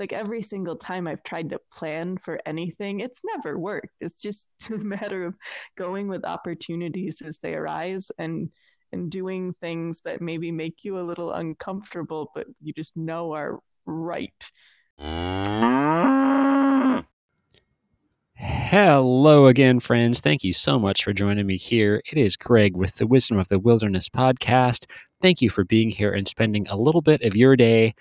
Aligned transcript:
like 0.00 0.12
every 0.14 0.40
single 0.40 0.76
time 0.76 1.06
I've 1.06 1.22
tried 1.22 1.50
to 1.50 1.60
plan 1.70 2.16
for 2.16 2.40
anything, 2.46 3.00
it's 3.00 3.20
never 3.36 3.58
worked. 3.58 3.94
It's 4.00 4.20
just 4.20 4.48
a 4.74 4.78
matter 4.78 5.26
of 5.26 5.36
going 5.76 6.08
with 6.08 6.24
opportunities 6.24 7.20
as 7.20 7.38
they 7.38 7.54
arise 7.54 8.10
and 8.18 8.50
and 8.92 9.08
doing 9.08 9.54
things 9.60 10.00
that 10.00 10.20
maybe 10.20 10.50
make 10.50 10.82
you 10.82 10.98
a 10.98 11.02
little 11.06 11.30
uncomfortable, 11.32 12.32
but 12.34 12.46
you 12.60 12.72
just 12.72 12.96
know 12.96 13.32
are 13.32 13.60
right. 13.86 14.50
Hello 18.34 19.46
again, 19.46 19.78
friends. 19.78 20.20
Thank 20.20 20.42
you 20.42 20.52
so 20.52 20.76
much 20.80 21.04
for 21.04 21.12
joining 21.12 21.46
me 21.46 21.56
here. 21.56 22.02
It 22.10 22.18
is 22.18 22.36
Greg 22.36 22.76
with 22.76 22.96
the 22.96 23.06
Wisdom 23.06 23.38
of 23.38 23.46
the 23.46 23.60
Wilderness 23.60 24.08
podcast. 24.08 24.86
Thank 25.22 25.40
you 25.40 25.50
for 25.50 25.62
being 25.62 25.90
here 25.90 26.10
and 26.10 26.26
spending 26.26 26.66
a 26.68 26.76
little 26.76 27.02
bit 27.02 27.22
of 27.22 27.36
your 27.36 27.54
day 27.54 27.94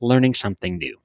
learning 0.00 0.34
something 0.34 0.78
new. 0.78 1.03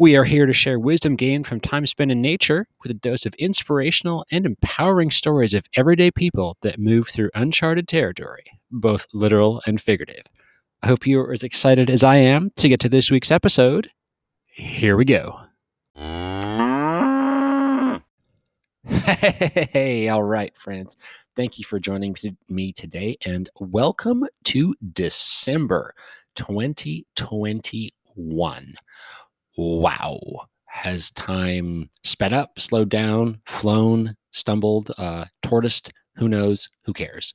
We 0.00 0.16
are 0.16 0.24
here 0.24 0.46
to 0.46 0.52
share 0.54 0.78
wisdom 0.78 1.14
gained 1.14 1.46
from 1.46 1.60
time 1.60 1.86
spent 1.86 2.10
in 2.10 2.22
nature 2.22 2.66
with 2.82 2.90
a 2.90 2.94
dose 2.94 3.26
of 3.26 3.34
inspirational 3.34 4.24
and 4.32 4.46
empowering 4.46 5.10
stories 5.10 5.52
of 5.52 5.66
everyday 5.74 6.10
people 6.10 6.56
that 6.62 6.78
move 6.78 7.06
through 7.06 7.28
uncharted 7.34 7.86
territory, 7.86 8.44
both 8.70 9.06
literal 9.12 9.60
and 9.66 9.78
figurative. 9.78 10.24
I 10.82 10.86
hope 10.86 11.06
you 11.06 11.20
are 11.20 11.34
as 11.34 11.42
excited 11.42 11.90
as 11.90 12.02
I 12.02 12.16
am 12.16 12.50
to 12.56 12.70
get 12.70 12.80
to 12.80 12.88
this 12.88 13.10
week's 13.10 13.30
episode. 13.30 13.90
Here 14.46 14.96
we 14.96 15.04
go. 15.04 15.38
Hey, 18.86 20.08
all 20.08 20.22
right, 20.22 20.56
friends. 20.56 20.96
Thank 21.36 21.58
you 21.58 21.66
for 21.66 21.78
joining 21.78 22.16
me 22.48 22.72
today 22.72 23.18
and 23.26 23.50
welcome 23.58 24.24
to 24.44 24.74
December 24.94 25.94
2021 26.36 28.74
wow, 29.60 30.18
has 30.64 31.10
time 31.10 31.90
sped 32.02 32.32
up, 32.32 32.58
slowed 32.58 32.88
down, 32.88 33.38
flown, 33.44 34.16
stumbled, 34.30 34.90
uh, 34.96 35.26
tortoised? 35.42 35.92
Who 36.16 36.30
knows? 36.30 36.66
Who 36.84 36.94
cares? 36.94 37.34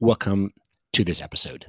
Welcome 0.00 0.52
to 0.94 1.04
this 1.04 1.20
episode. 1.20 1.66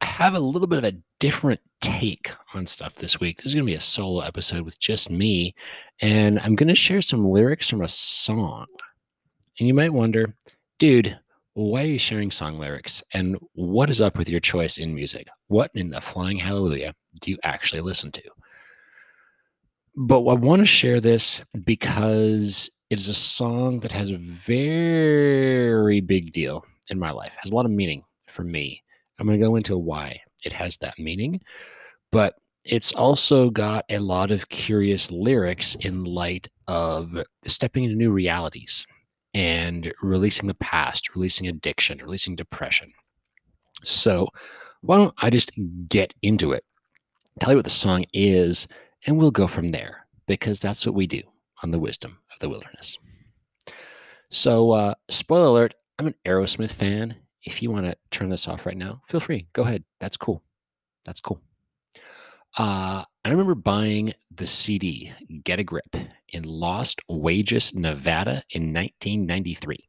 I 0.00 0.06
have 0.06 0.34
a 0.34 0.40
little 0.40 0.68
bit 0.68 0.78
of 0.78 0.84
a 0.84 0.96
different 1.18 1.60
take 1.80 2.30
on 2.54 2.68
stuff 2.68 2.94
this 2.94 3.18
week. 3.18 3.38
This 3.38 3.46
is 3.46 3.54
going 3.54 3.66
to 3.66 3.70
be 3.72 3.76
a 3.76 3.80
solo 3.80 4.20
episode 4.20 4.62
with 4.62 4.78
just 4.78 5.10
me, 5.10 5.56
and 6.00 6.38
I'm 6.38 6.54
going 6.54 6.68
to 6.68 6.76
share 6.76 7.02
some 7.02 7.28
lyrics 7.28 7.68
from 7.68 7.82
a 7.82 7.88
song. 7.88 8.66
And 9.58 9.66
you 9.66 9.74
might 9.74 9.92
wonder, 9.92 10.36
dude, 10.78 11.18
why 11.54 11.82
are 11.82 11.86
you 11.86 11.98
sharing 11.98 12.30
song 12.30 12.54
lyrics? 12.54 13.02
And 13.12 13.36
what 13.54 13.90
is 13.90 14.00
up 14.00 14.16
with 14.16 14.28
your 14.28 14.40
choice 14.40 14.78
in 14.78 14.94
music? 14.94 15.26
What 15.48 15.72
in 15.74 15.90
the 15.90 16.00
flying 16.00 16.38
hallelujah 16.38 16.94
do 17.20 17.32
you 17.32 17.38
actually 17.42 17.80
listen 17.80 18.12
to? 18.12 18.22
But 19.94 20.20
I 20.20 20.34
want 20.34 20.60
to 20.60 20.66
share 20.66 21.00
this 21.00 21.42
because 21.64 22.70
it 22.88 22.98
is 22.98 23.08
a 23.08 23.14
song 23.14 23.80
that 23.80 23.92
has 23.92 24.10
a 24.10 24.16
very 24.16 26.00
big 26.00 26.32
deal 26.32 26.64
in 26.90 26.98
my 26.98 27.10
life, 27.10 27.34
it 27.34 27.40
has 27.42 27.52
a 27.52 27.54
lot 27.54 27.66
of 27.66 27.70
meaning 27.70 28.02
for 28.26 28.42
me. 28.42 28.82
I'm 29.18 29.26
going 29.26 29.38
to 29.38 29.46
go 29.46 29.56
into 29.56 29.76
why 29.76 30.20
it 30.44 30.52
has 30.52 30.78
that 30.78 30.98
meaning, 30.98 31.40
but 32.10 32.36
it's 32.64 32.92
also 32.92 33.50
got 33.50 33.84
a 33.90 33.98
lot 33.98 34.30
of 34.30 34.48
curious 34.48 35.10
lyrics 35.10 35.74
in 35.80 36.04
light 36.04 36.48
of 36.68 37.16
stepping 37.46 37.84
into 37.84 37.96
new 37.96 38.10
realities 38.10 38.86
and 39.34 39.92
releasing 40.02 40.46
the 40.46 40.54
past, 40.54 41.14
releasing 41.14 41.48
addiction, 41.48 41.98
releasing 41.98 42.36
depression. 42.36 42.92
So, 43.84 44.28
why 44.80 44.96
don't 44.96 45.14
I 45.18 45.30
just 45.30 45.52
get 45.88 46.14
into 46.22 46.52
it? 46.52 46.64
Tell 47.40 47.50
you 47.50 47.56
what 47.56 47.64
the 47.64 47.70
song 47.70 48.04
is, 48.12 48.68
and 49.06 49.18
we'll 49.18 49.30
go 49.30 49.46
from 49.46 49.68
there 49.68 50.06
because 50.26 50.60
that's 50.60 50.86
what 50.86 50.94
we 50.94 51.06
do 51.06 51.22
on 51.62 51.70
the 51.70 51.78
wisdom 51.78 52.18
of 52.32 52.38
the 52.40 52.48
wilderness. 52.48 52.98
So, 54.30 54.70
uh, 54.72 54.94
spoiler 55.10 55.46
alert, 55.46 55.74
I'm 55.98 56.06
an 56.06 56.14
Aerosmith 56.26 56.72
fan. 56.72 57.14
If 57.44 57.62
you 57.62 57.70
want 57.70 57.86
to 57.86 57.96
turn 58.10 58.30
this 58.30 58.48
off 58.48 58.66
right 58.66 58.76
now, 58.76 59.02
feel 59.06 59.20
free. 59.20 59.46
Go 59.52 59.62
ahead. 59.62 59.84
That's 60.00 60.16
cool. 60.16 60.42
That's 61.04 61.20
cool. 61.20 61.40
Uh, 62.56 63.04
I 63.24 63.28
remember 63.28 63.54
buying 63.54 64.12
the 64.34 64.46
CD 64.46 65.12
Get 65.44 65.58
a 65.58 65.64
Grip 65.64 65.96
in 66.28 66.44
Lost 66.44 67.00
Wages, 67.08 67.74
Nevada 67.74 68.42
in 68.50 68.72
1993 68.72 69.88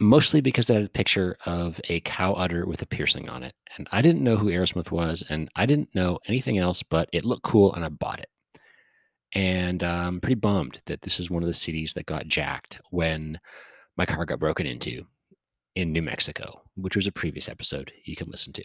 mostly 0.00 0.40
because 0.40 0.70
I 0.70 0.74
had 0.74 0.84
a 0.84 0.88
picture 0.88 1.36
of 1.46 1.80
a 1.88 2.00
cow 2.00 2.32
udder 2.34 2.66
with 2.66 2.82
a 2.82 2.86
piercing 2.86 3.28
on 3.28 3.42
it. 3.42 3.54
And 3.76 3.88
I 3.92 4.02
didn't 4.02 4.22
know 4.22 4.36
who 4.36 4.46
Aerosmith 4.46 4.90
was, 4.90 5.22
and 5.28 5.48
I 5.56 5.66
didn't 5.66 5.94
know 5.94 6.18
anything 6.26 6.58
else, 6.58 6.82
but 6.82 7.08
it 7.12 7.24
looked 7.24 7.42
cool 7.42 7.74
and 7.74 7.84
I 7.84 7.88
bought 7.88 8.20
it. 8.20 8.28
And 9.34 9.82
I'm 9.82 10.08
um, 10.08 10.20
pretty 10.20 10.36
bummed 10.36 10.80
that 10.86 11.02
this 11.02 11.20
is 11.20 11.30
one 11.30 11.42
of 11.42 11.48
the 11.48 11.52
CDs 11.54 11.92
that 11.94 12.06
got 12.06 12.28
jacked 12.28 12.80
when 12.90 13.38
my 13.96 14.06
car 14.06 14.24
got 14.24 14.38
broken 14.38 14.66
into 14.66 15.04
in 15.74 15.92
New 15.92 16.02
Mexico, 16.02 16.62
which 16.76 16.96
was 16.96 17.06
a 17.06 17.12
previous 17.12 17.48
episode 17.48 17.92
you 18.04 18.16
can 18.16 18.30
listen 18.30 18.52
to. 18.54 18.64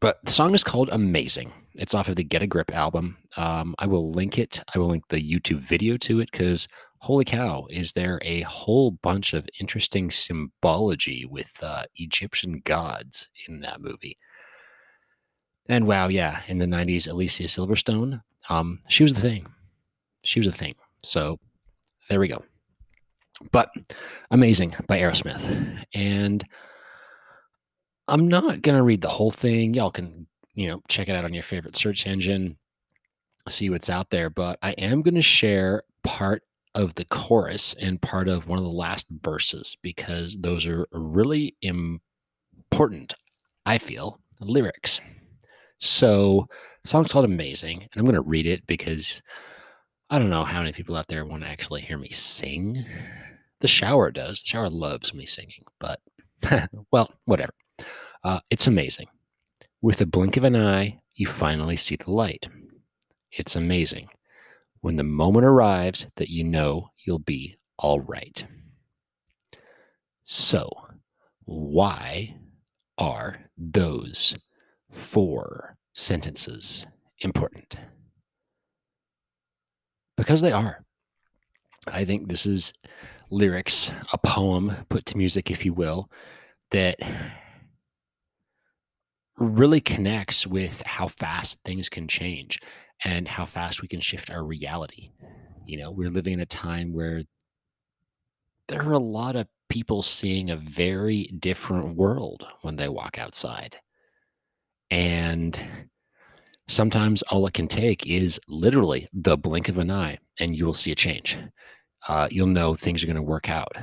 But 0.00 0.18
the 0.24 0.32
song 0.32 0.54
is 0.54 0.64
called 0.64 0.90
Amazing. 0.90 1.52
It's 1.74 1.94
off 1.94 2.08
of 2.08 2.16
the 2.16 2.24
Get 2.24 2.42
a 2.42 2.46
Grip 2.46 2.72
album. 2.72 3.16
Um, 3.36 3.74
I 3.78 3.86
will 3.86 4.12
link 4.12 4.38
it. 4.38 4.60
I 4.74 4.78
will 4.78 4.88
link 4.88 5.04
the 5.08 5.16
YouTube 5.16 5.60
video 5.60 5.96
to 5.98 6.20
it 6.20 6.30
because 6.30 6.68
holy 7.00 7.24
cow, 7.24 7.66
is 7.70 7.92
there 7.92 8.18
a 8.22 8.40
whole 8.42 8.92
bunch 8.92 9.32
of 9.32 9.48
interesting 9.60 10.10
symbology 10.10 11.26
with 11.26 11.52
uh, 11.62 11.84
Egyptian 11.96 12.60
gods 12.64 13.28
in 13.46 13.60
that 13.60 13.80
movie? 13.80 14.18
And 15.68 15.86
wow, 15.86 16.08
yeah, 16.08 16.42
in 16.48 16.58
the 16.58 16.66
90s, 16.66 17.08
Alicia 17.08 17.44
Silverstone, 17.44 18.22
um, 18.48 18.80
she 18.88 19.02
was 19.02 19.14
the 19.14 19.20
thing. 19.20 19.46
She 20.22 20.40
was 20.40 20.46
the 20.46 20.52
thing. 20.52 20.74
So 21.04 21.38
there 22.08 22.20
we 22.20 22.28
go. 22.28 22.42
But 23.52 23.70
amazing 24.30 24.74
by 24.88 24.98
Aerosmith. 24.98 25.84
And 25.94 26.44
I'm 28.08 28.26
not 28.26 28.62
going 28.62 28.76
to 28.76 28.82
read 28.82 29.02
the 29.02 29.08
whole 29.08 29.30
thing. 29.30 29.74
Y'all 29.74 29.90
can, 29.90 30.26
you 30.54 30.66
know, 30.66 30.80
check 30.88 31.08
it 31.08 31.14
out 31.14 31.24
on 31.24 31.34
your 31.34 31.42
favorite 31.42 31.76
search 31.76 32.06
engine, 32.06 32.56
see 33.48 33.70
what's 33.70 33.90
out 33.90 34.10
there. 34.10 34.30
But 34.30 34.58
I 34.62 34.72
am 34.72 35.02
going 35.02 35.14
to 35.14 35.22
share 35.22 35.82
part 36.02 36.42
of 36.78 36.94
the 36.94 37.04
chorus 37.06 37.74
and 37.80 38.00
part 38.00 38.28
of 38.28 38.46
one 38.46 38.56
of 38.56 38.64
the 38.64 38.70
last 38.70 39.04
verses 39.10 39.76
because 39.82 40.38
those 40.40 40.64
are 40.64 40.86
really 40.92 41.56
important, 41.60 43.14
I 43.66 43.78
feel, 43.78 44.20
lyrics. 44.40 45.00
So, 45.78 46.46
song's 46.84 47.10
called 47.10 47.24
Amazing, 47.24 47.80
and 47.82 47.90
I'm 47.96 48.04
going 48.04 48.14
to 48.14 48.20
read 48.20 48.46
it 48.46 48.64
because 48.68 49.20
I 50.08 50.20
don't 50.20 50.30
know 50.30 50.44
how 50.44 50.60
many 50.60 50.72
people 50.72 50.94
out 50.94 51.08
there 51.08 51.24
want 51.24 51.42
to 51.42 51.48
actually 51.48 51.80
hear 51.80 51.98
me 51.98 52.10
sing. 52.10 52.86
The 53.60 53.68
shower 53.68 54.12
does. 54.12 54.40
The 54.42 54.46
shower 54.46 54.70
loves 54.70 55.12
me 55.12 55.26
singing, 55.26 55.64
but 55.80 55.98
well, 56.92 57.12
whatever. 57.24 57.54
Uh, 58.22 58.38
it's 58.50 58.68
amazing. 58.68 59.08
With 59.82 60.00
a 60.00 60.06
blink 60.06 60.36
of 60.36 60.44
an 60.44 60.54
eye, 60.54 61.00
you 61.16 61.26
finally 61.26 61.76
see 61.76 61.96
the 61.96 62.12
light. 62.12 62.46
It's 63.32 63.56
amazing 63.56 64.10
when 64.80 64.96
the 64.96 65.04
moment 65.04 65.44
arrives 65.44 66.06
that 66.16 66.28
you 66.28 66.44
know 66.44 66.90
you'll 67.04 67.18
be 67.18 67.56
all 67.78 68.00
right. 68.00 68.44
So, 70.24 70.68
why 71.44 72.36
are 72.98 73.38
those 73.56 74.36
four 74.90 75.76
sentences 75.94 76.86
important? 77.20 77.76
Because 80.16 80.40
they 80.40 80.52
are. 80.52 80.84
I 81.86 82.04
think 82.04 82.28
this 82.28 82.44
is 82.44 82.72
lyrics, 83.30 83.90
a 84.12 84.18
poem 84.18 84.72
put 84.88 85.06
to 85.06 85.16
music, 85.16 85.50
if 85.50 85.64
you 85.64 85.72
will, 85.72 86.10
that 86.70 86.98
really 89.38 89.80
connects 89.80 90.46
with 90.46 90.82
how 90.82 91.08
fast 91.08 91.60
things 91.64 91.88
can 91.88 92.08
change 92.08 92.58
and 93.04 93.28
how 93.28 93.44
fast 93.44 93.82
we 93.82 93.88
can 93.88 94.00
shift 94.00 94.30
our 94.30 94.44
reality. 94.44 95.10
You 95.66 95.78
know, 95.78 95.90
we're 95.90 96.10
living 96.10 96.34
in 96.34 96.40
a 96.40 96.46
time 96.46 96.92
where 96.92 97.22
there 98.68 98.82
are 98.82 98.92
a 98.92 98.98
lot 98.98 99.36
of 99.36 99.46
people 99.68 100.02
seeing 100.02 100.50
a 100.50 100.56
very 100.56 101.24
different 101.38 101.96
world 101.96 102.46
when 102.62 102.76
they 102.76 102.88
walk 102.88 103.18
outside. 103.18 103.76
And 104.90 105.60
sometimes 106.68 107.22
all 107.22 107.46
it 107.46 107.54
can 107.54 107.68
take 107.68 108.06
is 108.06 108.40
literally 108.48 109.08
the 109.12 109.36
blink 109.36 109.68
of 109.68 109.78
an 109.78 109.90
eye, 109.90 110.18
and 110.38 110.56
you 110.56 110.64
will 110.64 110.74
see 110.74 110.92
a 110.92 110.96
change. 110.96 111.36
Uh, 112.06 112.28
you'll 112.30 112.46
know 112.46 112.74
things 112.74 113.02
are 113.02 113.06
going 113.06 113.16
to 113.16 113.22
work 113.22 113.48
out. 113.50 113.76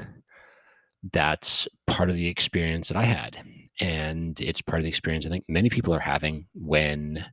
That's 1.11 1.67
part 1.85 2.09
of 2.09 2.15
the 2.15 2.27
experience 2.27 2.87
that 2.87 2.97
I 2.97 3.03
had. 3.03 3.43
And 3.79 4.39
it's 4.39 4.61
part 4.61 4.79
of 4.79 4.83
the 4.83 4.89
experience 4.89 5.25
I 5.25 5.29
think 5.29 5.45
many 5.47 5.69
people 5.69 5.93
are 5.93 5.99
having 5.99 6.47
when 6.53 7.25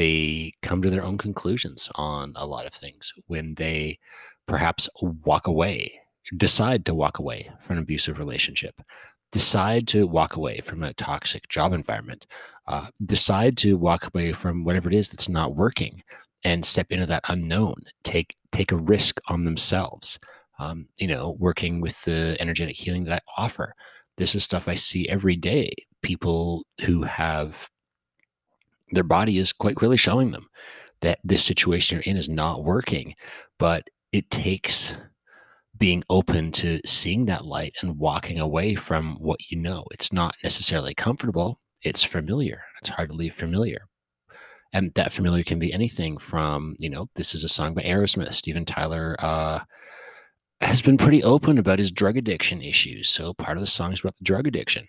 they 0.00 0.50
come 0.62 0.80
to 0.80 0.88
their 0.88 1.04
own 1.04 1.18
conclusions 1.18 1.90
on 1.96 2.32
a 2.34 2.46
lot 2.46 2.64
of 2.64 2.72
things 2.72 3.12
when 3.26 3.52
they 3.56 3.98
perhaps 4.48 4.88
walk 5.02 5.46
away, 5.46 5.92
decide 6.38 6.86
to 6.86 6.94
walk 6.94 7.18
away 7.18 7.50
from 7.60 7.76
an 7.76 7.82
abusive 7.82 8.18
relationship, 8.18 8.80
decide 9.30 9.86
to 9.86 10.06
walk 10.06 10.36
away 10.36 10.58
from 10.62 10.82
a 10.82 10.94
toxic 10.94 11.46
job 11.50 11.74
environment, 11.74 12.26
uh, 12.66 12.86
decide 13.04 13.58
to 13.58 13.76
walk 13.76 14.06
away 14.06 14.32
from 14.32 14.64
whatever 14.64 14.88
it 14.88 14.94
is 14.94 15.10
that's 15.10 15.28
not 15.28 15.54
working 15.54 16.02
and 16.44 16.64
step 16.64 16.86
into 16.90 17.04
that 17.04 17.24
unknown 17.28 17.76
take 18.02 18.34
take 18.52 18.72
a 18.72 18.76
risk 18.76 19.20
on 19.28 19.44
themselves. 19.44 20.18
Um, 20.58 20.88
you 20.96 21.08
know 21.08 21.36
working 21.38 21.82
with 21.82 22.00
the 22.04 22.38
energetic 22.40 22.74
healing 22.74 23.04
that 23.04 23.22
i 23.22 23.42
offer. 23.42 23.74
This 24.16 24.34
is 24.34 24.44
stuff 24.44 24.66
i 24.66 24.76
see 24.76 25.06
every 25.10 25.36
day. 25.36 25.74
People 26.00 26.64
who 26.86 27.02
have 27.02 27.68
their 28.92 29.04
body 29.04 29.38
is 29.38 29.52
quite 29.52 29.76
clearly 29.76 29.96
showing 29.96 30.30
them 30.30 30.48
that 31.00 31.18
this 31.24 31.44
situation 31.44 31.96
you're 31.96 32.02
in 32.02 32.16
is 32.16 32.28
not 32.28 32.64
working 32.64 33.14
but 33.58 33.84
it 34.12 34.30
takes 34.30 34.96
being 35.78 36.04
open 36.10 36.52
to 36.52 36.78
seeing 36.84 37.24
that 37.24 37.46
light 37.46 37.74
and 37.80 37.98
walking 37.98 38.38
away 38.38 38.74
from 38.74 39.16
what 39.18 39.40
you 39.48 39.56
know. 39.56 39.82
It's 39.92 40.12
not 40.12 40.34
necessarily 40.44 40.94
comfortable 40.94 41.60
it's 41.82 42.02
familiar 42.02 42.62
it's 42.80 42.90
hard 42.90 43.10
to 43.10 43.16
leave 43.16 43.34
familiar. 43.34 43.86
And 44.72 44.92
that 44.94 45.12
familiar 45.12 45.42
can 45.42 45.58
be 45.58 45.72
anything 45.72 46.18
from 46.18 46.76
you 46.78 46.90
know 46.90 47.08
this 47.14 47.34
is 47.34 47.44
a 47.44 47.48
song 47.48 47.74
by 47.74 47.82
aerosmith 47.82 48.32
steven 48.32 48.64
tyler 48.64 49.16
uh, 49.18 49.60
has 50.60 50.82
been 50.82 50.98
pretty 50.98 51.22
open 51.22 51.58
about 51.58 51.78
his 51.78 51.90
drug 51.90 52.16
addiction 52.16 52.62
issues. 52.62 53.08
So 53.08 53.34
part 53.34 53.56
of 53.56 53.62
the 53.62 53.66
song 53.66 53.92
is 53.92 54.00
about 54.00 54.16
the 54.18 54.24
drug 54.24 54.46
addiction 54.46 54.86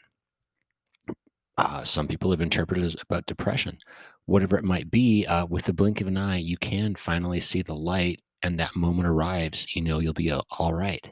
uh, 1.61 1.83
some 1.83 2.07
people 2.07 2.31
have 2.31 2.41
interpreted 2.41 2.83
as 2.83 2.95
about 3.01 3.25
depression. 3.25 3.77
Whatever 4.25 4.57
it 4.57 4.63
might 4.63 4.89
be 4.89 5.25
uh, 5.25 5.45
with 5.45 5.63
the 5.63 5.73
blink 5.73 6.01
of 6.01 6.07
an 6.07 6.17
eye 6.17 6.37
you 6.37 6.57
can 6.57 6.95
finally 6.95 7.39
see 7.39 7.61
the 7.61 7.75
light 7.75 8.21
and 8.43 8.59
that 8.59 8.75
moment 8.75 9.07
arrives 9.07 9.67
you 9.75 9.81
know 9.81 9.99
you'll 9.99 10.13
be 10.13 10.31
all 10.31 10.73
right. 10.73 11.11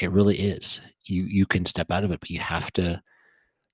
It 0.00 0.10
really 0.10 0.38
is. 0.38 0.80
You 1.04 1.24
you 1.24 1.46
can 1.46 1.66
step 1.66 1.90
out 1.90 2.04
of 2.04 2.10
it 2.10 2.20
but 2.20 2.30
you 2.30 2.40
have 2.40 2.72
to 2.72 3.02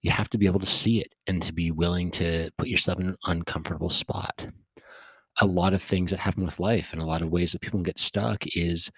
you 0.02 0.10
have 0.10 0.30
to 0.30 0.38
be 0.38 0.46
able 0.46 0.60
to 0.60 0.66
see 0.66 1.00
it 1.00 1.12
and 1.26 1.42
to 1.42 1.52
be 1.52 1.70
willing 1.70 2.10
to 2.10 2.50
put 2.56 2.68
yourself 2.68 3.00
in 3.00 3.08
an 3.08 3.16
uncomfortable 3.24 3.90
spot. 3.90 4.46
A 5.40 5.46
lot 5.46 5.74
of 5.74 5.82
things 5.82 6.10
that 6.10 6.20
happen 6.20 6.44
with 6.44 6.58
life 6.58 6.92
and 6.92 7.00
a 7.00 7.06
lot 7.06 7.22
of 7.22 7.30
ways 7.30 7.52
that 7.52 7.60
people 7.60 7.80
get 7.80 7.98
stuck 7.98 8.44
is 8.56 8.90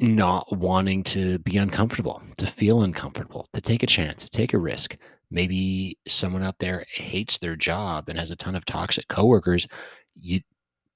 not 0.00 0.56
wanting 0.56 1.02
to 1.04 1.38
be 1.40 1.56
uncomfortable, 1.56 2.22
to 2.38 2.46
feel 2.46 2.82
uncomfortable, 2.82 3.46
to 3.52 3.60
take 3.60 3.82
a 3.82 3.86
chance, 3.86 4.24
to 4.24 4.30
take 4.30 4.54
a 4.54 4.58
risk. 4.58 4.96
Maybe 5.30 5.98
someone 6.06 6.42
out 6.42 6.58
there 6.58 6.86
hates 6.90 7.38
their 7.38 7.56
job 7.56 8.08
and 8.08 8.18
has 8.18 8.30
a 8.30 8.36
ton 8.36 8.54
of 8.54 8.64
toxic 8.64 9.08
coworkers. 9.08 9.66
You 10.14 10.40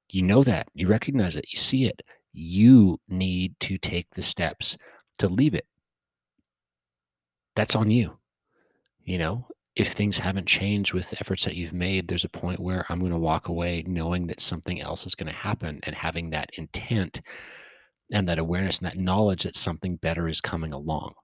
you 0.08 0.22
know 0.22 0.44
that. 0.44 0.68
You 0.74 0.88
recognize 0.88 1.36
it. 1.36 1.46
You 1.50 1.58
see 1.58 1.86
it. 1.86 2.02
You 2.32 2.98
need 3.08 3.58
to 3.60 3.78
take 3.78 4.08
the 4.14 4.22
steps 4.22 4.76
to 5.18 5.28
leave 5.28 5.54
it 5.54 5.66
that's 7.54 7.76
on 7.76 7.90
you. 7.90 8.18
You 9.04 9.18
know, 9.18 9.46
if 9.76 9.92
things 9.92 10.18
haven't 10.18 10.46
changed 10.46 10.92
with 10.92 11.14
efforts 11.20 11.44
that 11.44 11.56
you've 11.56 11.72
made, 11.72 12.08
there's 12.08 12.24
a 12.24 12.28
point 12.28 12.60
where 12.60 12.86
I'm 12.88 13.00
going 13.00 13.12
to 13.12 13.18
walk 13.18 13.48
away 13.48 13.84
knowing 13.86 14.26
that 14.28 14.40
something 14.40 14.80
else 14.80 15.06
is 15.06 15.14
going 15.14 15.32
to 15.32 15.38
happen 15.38 15.80
and 15.82 15.94
having 15.94 16.30
that 16.30 16.50
intent 16.54 17.20
and 18.12 18.28
that 18.28 18.38
awareness 18.38 18.78
and 18.78 18.86
that 18.86 18.98
knowledge 18.98 19.42
that 19.42 19.56
something 19.56 19.96
better 19.96 20.28
is 20.28 20.40
coming 20.40 20.72
along. 20.72 21.14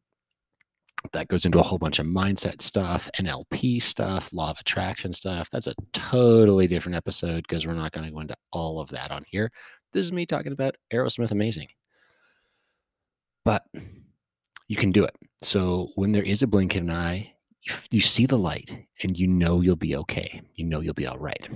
That 1.12 1.28
goes 1.28 1.44
into 1.44 1.60
a 1.60 1.62
whole 1.62 1.78
bunch 1.78 2.00
of 2.00 2.06
mindset 2.06 2.60
stuff, 2.60 3.08
NLP 3.16 3.80
stuff, 3.80 4.32
law 4.32 4.50
of 4.50 4.58
attraction 4.58 5.12
stuff. 5.12 5.48
That's 5.50 5.68
a 5.68 5.74
totally 5.92 6.66
different 6.66 6.96
episode 6.96 7.44
because 7.48 7.66
we're 7.66 7.74
not 7.74 7.92
going 7.92 8.06
to 8.06 8.12
go 8.12 8.20
into 8.20 8.36
all 8.50 8.80
of 8.80 8.90
that 8.90 9.12
on 9.12 9.24
here. 9.28 9.52
This 9.92 10.04
is 10.04 10.12
me 10.12 10.26
talking 10.26 10.52
about 10.52 10.74
Aerosmith 10.92 11.30
Amazing. 11.30 11.68
But 13.44 13.64
you 14.66 14.76
can 14.76 14.90
do 14.90 15.04
it. 15.04 15.14
So 15.40 15.90
when 15.94 16.10
there 16.10 16.24
is 16.24 16.42
a 16.42 16.48
blink 16.48 16.74
of 16.74 16.82
an 16.82 16.90
eye, 16.90 17.34
you, 17.90 18.00
see 18.00 18.26
the 18.26 18.38
light 18.38 18.86
and 19.02 19.18
you 19.18 19.28
know 19.28 19.60
you'll 19.60 19.76
be 19.76 19.94
okay. 19.96 20.42
You 20.56 20.64
know 20.64 20.80
you'll 20.80 20.94
be 20.94 21.06
all 21.06 21.18
right. 21.18 21.48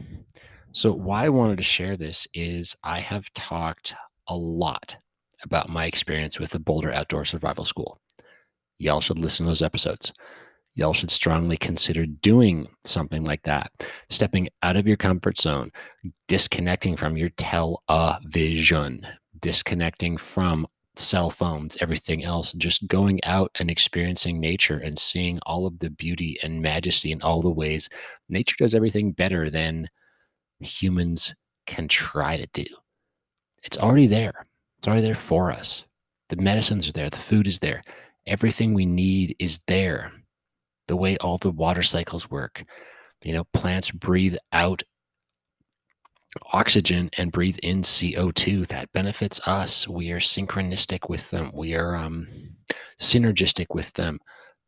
So 0.72 0.92
why 0.92 1.24
I 1.24 1.30
wanted 1.30 1.56
to 1.56 1.62
share 1.62 1.96
this 1.96 2.28
is 2.32 2.76
I 2.84 3.00
have 3.00 3.32
talked 3.34 3.94
a 4.28 4.36
lot 4.36 4.96
about 5.44 5.68
my 5.68 5.86
experience 5.86 6.38
with 6.38 6.50
the 6.50 6.58
Boulder 6.58 6.92
Outdoor 6.92 7.24
Survival 7.24 7.64
School. 7.64 8.00
Y'all 8.78 9.00
should 9.00 9.18
listen 9.18 9.44
to 9.44 9.50
those 9.50 9.62
episodes. 9.62 10.12
Y'all 10.74 10.94
should 10.94 11.10
strongly 11.10 11.56
consider 11.56 12.06
doing 12.06 12.66
something 12.84 13.24
like 13.24 13.42
that, 13.42 13.70
stepping 14.08 14.48
out 14.62 14.76
of 14.76 14.86
your 14.86 14.96
comfort 14.96 15.38
zone, 15.38 15.70
disconnecting 16.28 16.96
from 16.96 17.16
your 17.16 17.28
television, 17.30 19.06
disconnecting 19.40 20.16
from 20.16 20.66
cell 20.96 21.30
phones, 21.30 21.76
everything 21.80 22.24
else, 22.24 22.52
just 22.52 22.86
going 22.86 23.22
out 23.24 23.50
and 23.58 23.70
experiencing 23.70 24.40
nature 24.40 24.78
and 24.78 24.98
seeing 24.98 25.38
all 25.44 25.66
of 25.66 25.78
the 25.78 25.90
beauty 25.90 26.38
and 26.42 26.60
majesty 26.60 27.12
in 27.12 27.22
all 27.22 27.42
the 27.42 27.50
ways 27.50 27.88
nature 28.28 28.56
does 28.58 28.74
everything 28.74 29.12
better 29.12 29.50
than 29.50 29.88
humans 30.60 31.34
can 31.66 31.88
try 31.88 32.36
to 32.36 32.46
do. 32.52 32.64
It's 33.62 33.78
already 33.78 34.06
there. 34.06 34.46
It's 34.82 34.88
already 34.88 35.02
there 35.02 35.14
for 35.14 35.52
us. 35.52 35.84
The 36.28 36.34
medicines 36.34 36.88
are 36.88 36.92
there, 36.92 37.08
the 37.08 37.16
food 37.16 37.46
is 37.46 37.60
there. 37.60 37.84
Everything 38.26 38.74
we 38.74 38.84
need 38.84 39.36
is 39.38 39.60
there. 39.68 40.10
The 40.88 40.96
way 40.96 41.16
all 41.18 41.38
the 41.38 41.52
water 41.52 41.84
cycles 41.84 42.28
work. 42.28 42.64
You 43.22 43.32
know, 43.32 43.44
plants 43.52 43.92
breathe 43.92 44.34
out 44.52 44.82
oxygen 46.52 47.10
and 47.16 47.30
breathe 47.30 47.58
in 47.62 47.82
CO2. 47.82 48.66
That 48.66 48.90
benefits 48.90 49.40
us. 49.46 49.86
We 49.86 50.10
are 50.10 50.18
synchronistic 50.18 51.08
with 51.08 51.30
them. 51.30 51.52
We 51.54 51.76
are 51.76 51.94
um, 51.94 52.26
synergistic 53.00 53.66
with 53.72 53.92
them. 53.92 54.18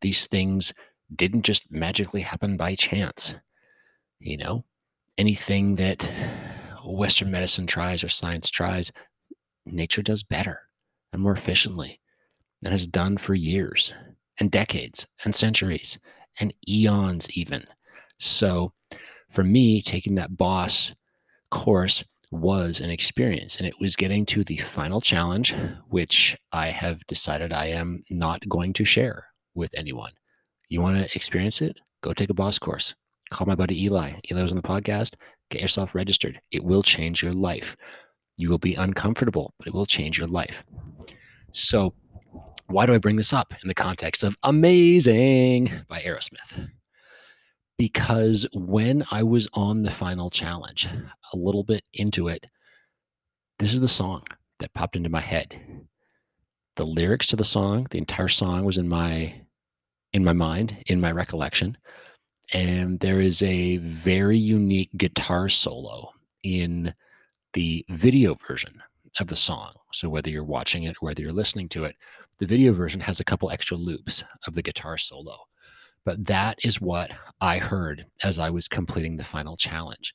These 0.01 0.29
things 0.29 0.73
didn't 1.17 1.43
just 1.43 1.73
magically 1.73 2.21
happen 2.21 2.57
by 2.57 2.77
chance. 2.77 3.35
You 4.21 4.37
know, 4.37 4.65
anything 5.19 5.75
that 5.75 6.09
Western 6.87 7.33
medicine 7.33 7.67
tries 7.67 8.05
or 8.05 8.09
science 8.09 8.49
tries, 8.49 8.93
nature 9.67 10.03
does 10.03 10.23
better 10.23 10.61
and 11.13 11.23
more 11.23 11.33
efficiently 11.33 12.01
and 12.63 12.73
has 12.73 12.87
done 12.87 13.17
for 13.17 13.35
years 13.35 13.95
and 14.39 14.51
decades 14.51 15.07
and 15.25 15.35
centuries 15.35 15.99
and 16.41 16.53
eons, 16.69 17.31
even. 17.33 17.65
So, 18.19 18.73
for 19.31 19.45
me, 19.45 19.83
taking 19.83 20.15
that 20.17 20.37
boss 20.37 20.95
course 21.51 22.05
was 22.31 22.81
an 22.81 22.91
experience 22.91 23.57
and 23.57 23.67
it 23.67 23.75
was 23.81 23.95
getting 23.95 24.27
to 24.27 24.43
the 24.43 24.57
final 24.57 25.01
challenge 25.01 25.55
which 25.91 26.37
i 26.51 26.69
have 26.69 27.07
decided 27.07 27.53
i 27.53 27.67
am 27.67 28.03
not 28.11 28.43
going 28.49 28.73
to 28.73 28.85
share 28.85 29.27
with 29.55 29.73
anyone. 29.77 30.13
You 30.69 30.81
want 30.81 30.97
to 30.97 31.17
experience 31.17 31.61
it? 31.63 31.81
Go 32.03 32.13
take 32.13 32.31
a 32.31 32.35
boss 32.35 32.59
course. 32.59 32.95
Call 33.31 33.47
my 33.47 33.55
buddy 33.55 33.85
eli. 33.85 34.13
Eli 34.31 34.43
was 34.43 34.53
on 34.53 34.57
the 34.57 34.63
podcast. 34.63 35.15
Get 35.51 35.63
yourself 35.63 35.95
registered. 35.95 36.41
It 36.51 36.65
will 36.65 36.83
change 36.83 37.23
your 37.23 37.33
life 37.33 37.77
you 38.37 38.49
will 38.49 38.59
be 38.59 38.75
uncomfortable 38.75 39.55
but 39.59 39.67
it 39.67 39.75
will 39.75 39.87
change 39.87 40.19
your 40.19 40.29
life 40.29 40.65
so 41.53 41.95
why 42.67 42.87
do 42.87 42.95
i 42.95 42.99
bring 42.99 43.17
this 43.17 43.33
up 43.33 43.53
in 43.63 43.69
the 43.69 43.75
context 43.75 44.23
of 44.23 44.37
amazing 44.43 45.71
by 45.89 46.01
aerosmith 46.01 46.69
because 47.77 48.47
when 48.53 49.05
I 49.11 49.23
was 49.23 49.49
on 49.53 49.83
the 49.83 49.91
final 49.91 50.31
challenge, 50.31 50.89
a 51.33 51.37
little 51.37 51.65
bit 51.65 51.83
into 51.93 52.29
it, 52.29 52.47
this 53.59 53.73
is 53.73 53.81
the 53.81 53.89
song 53.89 54.23
that 54.61 54.75
popped 54.75 54.97
into 54.97 55.09
my 55.09 55.21
head. 55.21 55.61
The 56.77 56.87
lyrics 56.87 57.29
to 57.29 57.37
the 57.37 57.45
song, 57.45 57.87
the 57.91 57.99
entire 57.99 58.29
song 58.29 58.65
was 58.65 58.79
in 58.79 58.89
my 58.89 59.41
in 60.13 60.25
my 60.25 60.33
mind, 60.33 60.77
in 60.87 61.01
my 61.01 61.11
recollection. 61.11 61.77
And 62.53 63.01
there 63.01 63.21
is 63.21 63.43
a 63.43 63.79
very 63.79 64.39
unique 64.39 64.91
guitar 64.97 65.49
solo 65.49 66.11
in 66.45 66.95
the 67.55 67.85
video 67.89 68.35
version 68.35 68.83
of 69.21 69.29
the 69.29 69.37
song. 69.37 69.73
So 69.93 70.09
whether 70.09 70.29
you're 70.29 70.45
watching 70.45 70.85
it 70.85 70.97
or 71.01 71.07
whether 71.07 71.23
you're 71.23 71.33
listening 71.33 71.69
to 71.71 71.85
it, 71.85 71.97
the 72.39 72.47
video 72.47 72.73
version 72.73 73.01
has 73.01 73.21
a 73.21 73.25
couple 73.25 73.51
extra 73.51 73.77
loops 73.77 74.25
of 74.47 74.55
the 74.55 74.63
guitar 74.63 74.99
solo. 74.99 75.37
But 76.05 76.25
that 76.27 76.59
is 76.63 76.81
what 76.81 77.11
I 77.41 77.59
heard 77.59 78.07
as 78.23 78.39
I 78.39 78.51
was 78.51 78.69
completing 78.69 79.17
the 79.17 79.25
final 79.25 79.57
challenge. 79.57 80.13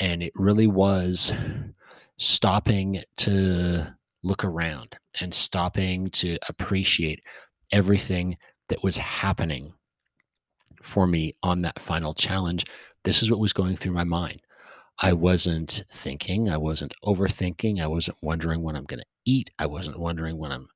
And 0.00 0.22
it 0.22 0.32
really 0.34 0.66
was 0.66 1.32
stopping 2.18 3.02
to 3.18 3.94
look 4.22 4.44
around 4.44 4.96
and 5.20 5.32
stopping 5.32 6.10
to 6.10 6.38
appreciate 6.48 7.22
everything 7.72 8.36
that 8.68 8.82
was 8.82 8.96
happening 8.96 9.72
for 10.82 11.06
me 11.06 11.34
on 11.42 11.60
that 11.60 11.80
final 11.80 12.14
challenge. 12.14 12.64
This 13.04 13.22
is 13.22 13.30
what 13.30 13.40
was 13.40 13.52
going 13.52 13.76
through 13.76 13.92
my 13.92 14.04
mind. 14.04 14.40
I 15.00 15.12
wasn't 15.14 15.82
thinking, 15.90 16.50
I 16.50 16.58
wasn't 16.58 16.94
overthinking, 17.04 17.80
I 17.80 17.86
wasn't 17.86 18.18
wondering 18.22 18.62
when 18.62 18.76
I'm 18.76 18.84
going 18.84 19.00
to 19.00 19.06
eat, 19.24 19.50
I 19.58 19.66
wasn't 19.66 19.98
wondering 19.98 20.36
when 20.36 20.52
I'm 20.52 20.68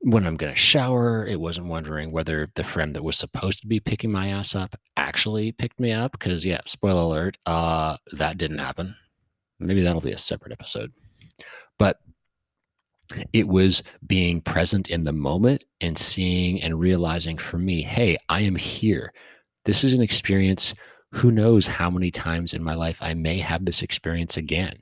when 0.00 0.26
I'm 0.26 0.36
going 0.36 0.52
to 0.52 0.58
shower. 0.58 1.26
It 1.26 1.40
wasn't 1.40 1.66
wondering 1.66 2.12
whether 2.12 2.48
the 2.54 2.64
friend 2.64 2.94
that 2.94 3.02
was 3.02 3.16
supposed 3.16 3.60
to 3.60 3.66
be 3.66 3.80
picking 3.80 4.12
my 4.12 4.28
ass 4.28 4.54
up 4.54 4.76
actually 4.96 5.52
picked 5.52 5.80
me 5.80 5.92
up. 5.92 6.12
Because, 6.12 6.44
yeah, 6.44 6.60
spoiler 6.66 7.02
alert, 7.02 7.38
uh, 7.46 7.96
that 8.12 8.38
didn't 8.38 8.58
happen. 8.58 8.94
Maybe 9.58 9.82
that'll 9.82 10.00
be 10.00 10.12
a 10.12 10.18
separate 10.18 10.52
episode. 10.52 10.92
But 11.78 11.98
it 13.32 13.48
was 13.48 13.82
being 14.06 14.40
present 14.40 14.88
in 14.88 15.02
the 15.02 15.12
moment 15.12 15.64
and 15.80 15.96
seeing 15.96 16.62
and 16.62 16.78
realizing 16.78 17.38
for 17.38 17.58
me, 17.58 17.82
hey, 17.82 18.16
I 18.28 18.42
am 18.42 18.54
here. 18.54 19.12
This 19.64 19.82
is 19.82 19.94
an 19.94 20.02
experience. 20.02 20.74
Who 21.12 21.30
knows 21.30 21.66
how 21.66 21.90
many 21.90 22.10
times 22.10 22.52
in 22.52 22.62
my 22.62 22.74
life 22.74 22.98
I 23.00 23.14
may 23.14 23.38
have 23.38 23.64
this 23.64 23.82
experience 23.82 24.36
again? 24.36 24.78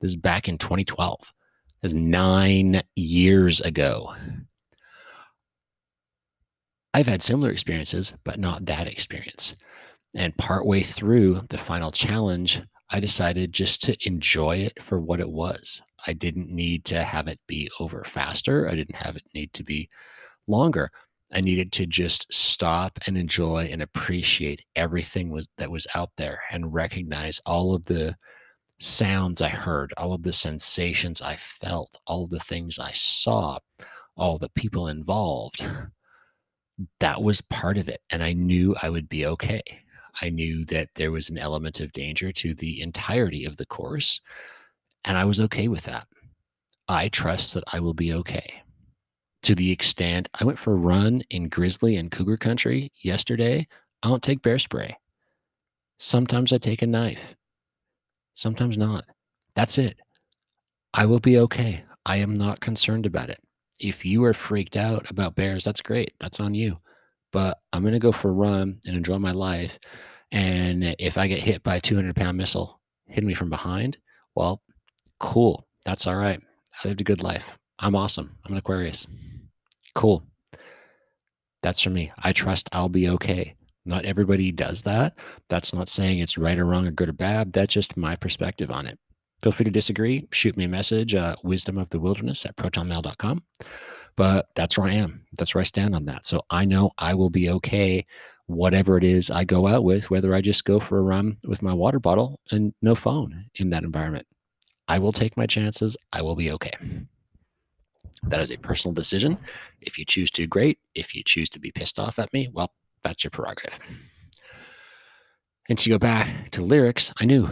This 0.00 0.10
is 0.10 0.16
back 0.16 0.48
in 0.48 0.58
2012. 0.58 1.32
This 1.82 1.92
is 1.92 1.94
nine 1.94 2.82
years 2.94 3.60
ago. 3.60 4.14
I've 6.94 7.06
had 7.06 7.20
similar 7.20 7.50
experiences, 7.50 8.14
but 8.24 8.38
not 8.38 8.64
that 8.66 8.86
experience. 8.86 9.54
And 10.14 10.34
partway 10.38 10.80
through 10.82 11.42
the 11.50 11.58
final 11.58 11.92
challenge, 11.92 12.62
I 12.88 13.00
decided 13.00 13.52
just 13.52 13.82
to 13.82 13.96
enjoy 14.06 14.58
it 14.58 14.82
for 14.82 14.98
what 14.98 15.20
it 15.20 15.28
was. 15.28 15.82
I 16.06 16.14
didn't 16.14 16.48
need 16.48 16.86
to 16.86 17.02
have 17.02 17.28
it 17.28 17.38
be 17.46 17.68
over 17.80 18.02
faster. 18.04 18.66
I 18.66 18.76
didn't 18.76 18.96
have 18.96 19.16
it 19.16 19.24
need 19.34 19.52
to 19.54 19.62
be 19.62 19.90
longer. 20.46 20.90
I 21.32 21.40
needed 21.40 21.72
to 21.72 21.86
just 21.86 22.32
stop 22.32 22.98
and 23.06 23.18
enjoy 23.18 23.68
and 23.72 23.82
appreciate 23.82 24.64
everything 24.76 25.30
was 25.30 25.48
that 25.58 25.70
was 25.70 25.86
out 25.94 26.10
there 26.16 26.40
and 26.50 26.72
recognize 26.72 27.40
all 27.44 27.74
of 27.74 27.84
the 27.86 28.16
sounds 28.78 29.40
I 29.40 29.48
heard, 29.48 29.92
all 29.96 30.12
of 30.12 30.22
the 30.22 30.32
sensations 30.32 31.20
I 31.20 31.36
felt, 31.36 31.98
all 32.06 32.24
of 32.24 32.30
the 32.30 32.40
things 32.40 32.78
I 32.78 32.92
saw, 32.92 33.58
all 34.16 34.38
the 34.38 34.50
people 34.50 34.88
involved 34.88 35.62
that 37.00 37.22
was 37.22 37.40
part 37.40 37.78
of 37.78 37.88
it. 37.88 38.00
And 38.10 38.22
I 38.22 38.32
knew 38.32 38.74
I 38.82 38.90
would 38.90 39.08
be 39.08 39.26
okay. 39.26 39.62
I 40.20 40.30
knew 40.30 40.64
that 40.66 40.88
there 40.94 41.12
was 41.12 41.30
an 41.30 41.38
element 41.38 41.80
of 41.80 41.92
danger 41.92 42.32
to 42.32 42.54
the 42.54 42.80
entirety 42.80 43.44
of 43.44 43.56
the 43.56 43.66
course. 43.66 44.20
And 45.04 45.16
I 45.16 45.24
was 45.24 45.40
okay 45.40 45.68
with 45.68 45.84
that. 45.84 46.06
I 46.88 47.08
trust 47.08 47.54
that 47.54 47.64
I 47.72 47.80
will 47.80 47.94
be 47.94 48.12
okay. 48.14 48.62
To 49.46 49.54
the 49.54 49.70
extent 49.70 50.28
I 50.34 50.44
went 50.44 50.58
for 50.58 50.72
a 50.72 50.76
run 50.76 51.22
in 51.30 51.48
grizzly 51.48 51.96
and 51.96 52.10
cougar 52.10 52.36
country 52.36 52.92
yesterday, 53.02 53.66
I 54.02 54.08
don't 54.08 54.22
take 54.22 54.42
bear 54.42 54.58
spray. 54.58 54.96
Sometimes 55.98 56.52
I 56.52 56.58
take 56.58 56.82
a 56.82 56.86
knife, 56.86 57.34
sometimes 58.34 58.76
not. 58.76 59.04
That's 59.54 59.78
it. 59.78 59.96
I 60.92 61.06
will 61.06 61.20
be 61.20 61.38
okay. 61.38 61.84
I 62.04 62.18
am 62.18 62.34
not 62.34 62.60
concerned 62.60 63.06
about 63.06 63.30
it 63.30 63.40
if 63.78 64.04
you 64.04 64.24
are 64.24 64.34
freaked 64.34 64.76
out 64.76 65.10
about 65.10 65.34
bears, 65.34 65.64
that's 65.64 65.80
great. 65.80 66.12
That's 66.18 66.40
on 66.40 66.54
you. 66.54 66.78
But 67.32 67.58
I'm 67.72 67.82
going 67.82 67.92
to 67.92 67.98
go 67.98 68.12
for 68.12 68.30
a 68.30 68.32
run 68.34 68.80
and 68.86 68.96
enjoy 68.96 69.18
my 69.18 69.32
life. 69.32 69.78
And 70.32 70.96
if 70.98 71.18
I 71.18 71.26
get 71.26 71.42
hit 71.42 71.62
by 71.62 71.76
a 71.76 71.80
200 71.80 72.16
pound 72.16 72.36
missile 72.36 72.80
hitting 73.06 73.28
me 73.28 73.34
from 73.34 73.50
behind, 73.50 73.98
well, 74.34 74.62
cool. 75.20 75.66
That's 75.84 76.06
all 76.06 76.16
right. 76.16 76.40
I 76.82 76.88
lived 76.88 77.00
a 77.00 77.04
good 77.04 77.22
life. 77.22 77.58
I'm 77.78 77.94
awesome. 77.94 78.36
I'm 78.44 78.52
an 78.52 78.58
Aquarius. 78.58 79.06
Cool. 79.96 80.22
That's 81.62 81.80
for 81.80 81.88
me. 81.88 82.12
I 82.18 82.32
trust 82.32 82.68
I'll 82.70 82.90
be 82.90 83.08
okay. 83.08 83.56
Not 83.86 84.04
everybody 84.04 84.52
does 84.52 84.82
that. 84.82 85.18
That's 85.48 85.72
not 85.72 85.88
saying 85.88 86.18
it's 86.18 86.36
right 86.36 86.58
or 86.58 86.66
wrong 86.66 86.86
or 86.86 86.90
good 86.90 87.08
or 87.08 87.14
bad. 87.14 87.54
That's 87.54 87.72
just 87.72 87.96
my 87.96 88.14
perspective 88.14 88.70
on 88.70 88.86
it. 88.86 88.98
Feel 89.42 89.52
free 89.52 89.64
to 89.64 89.70
disagree. 89.70 90.28
Shoot 90.32 90.54
me 90.56 90.64
a 90.64 90.68
message, 90.68 91.14
uh, 91.14 91.36
wisdom 91.42 91.78
of 91.78 91.88
the 91.88 91.98
wilderness 91.98 92.44
at 92.44 92.56
protonmail.com. 92.56 93.42
But 94.16 94.48
that's 94.54 94.76
where 94.76 94.86
I 94.86 94.94
am. 94.94 95.24
That's 95.38 95.54
where 95.54 95.62
I 95.62 95.64
stand 95.64 95.94
on 95.94 96.04
that. 96.06 96.26
So 96.26 96.42
I 96.50 96.66
know 96.66 96.90
I 96.98 97.14
will 97.14 97.30
be 97.30 97.48
okay, 97.48 98.04
whatever 98.46 98.98
it 98.98 99.04
is 99.04 99.30
I 99.30 99.44
go 99.44 99.66
out 99.66 99.82
with, 99.82 100.10
whether 100.10 100.34
I 100.34 100.42
just 100.42 100.66
go 100.66 100.78
for 100.78 100.98
a 100.98 101.02
run 101.02 101.38
with 101.42 101.62
my 101.62 101.72
water 101.72 102.00
bottle 102.00 102.38
and 102.50 102.74
no 102.82 102.94
phone 102.94 103.46
in 103.54 103.70
that 103.70 103.82
environment. 103.82 104.26
I 104.88 104.98
will 104.98 105.12
take 105.12 105.38
my 105.38 105.46
chances. 105.46 105.96
I 106.12 106.20
will 106.20 106.36
be 106.36 106.50
okay. 106.52 106.74
That 108.24 108.40
is 108.40 108.50
a 108.50 108.56
personal 108.56 108.94
decision. 108.94 109.38
If 109.80 109.98
you 109.98 110.04
choose 110.04 110.30
to, 110.32 110.46
great. 110.46 110.78
If 110.94 111.14
you 111.14 111.22
choose 111.24 111.48
to 111.50 111.60
be 111.60 111.70
pissed 111.70 111.98
off 111.98 112.18
at 112.18 112.32
me, 112.32 112.48
well, 112.52 112.72
that's 113.02 113.24
your 113.24 113.30
prerogative. 113.30 113.78
And 115.68 115.78
to 115.78 115.90
go 115.90 115.98
back 115.98 116.50
to 116.52 116.62
lyrics, 116.62 117.12
I 117.18 117.24
knew 117.24 117.48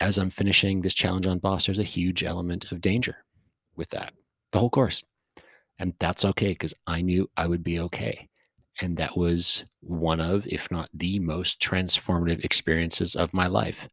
as 0.00 0.18
I'm 0.18 0.30
finishing 0.30 0.80
this 0.80 0.94
challenge 0.94 1.26
on 1.26 1.38
boss, 1.38 1.66
there's 1.66 1.78
a 1.78 1.84
huge 1.84 2.24
element 2.24 2.72
of 2.72 2.80
danger 2.80 3.18
with 3.76 3.90
that, 3.90 4.12
the 4.50 4.58
whole 4.58 4.70
course. 4.70 5.04
And 5.78 5.94
that's 6.00 6.24
okay 6.24 6.48
because 6.48 6.74
I 6.86 7.02
knew 7.02 7.30
I 7.36 7.46
would 7.46 7.62
be 7.62 7.78
okay. 7.80 8.28
And 8.80 8.96
that 8.96 9.16
was 9.16 9.64
one 9.80 10.20
of, 10.20 10.46
if 10.46 10.70
not 10.70 10.90
the 10.92 11.18
most 11.20 11.60
transformative 11.60 12.44
experiences 12.44 13.14
of 13.14 13.32
my 13.32 13.46
life. 13.46 13.88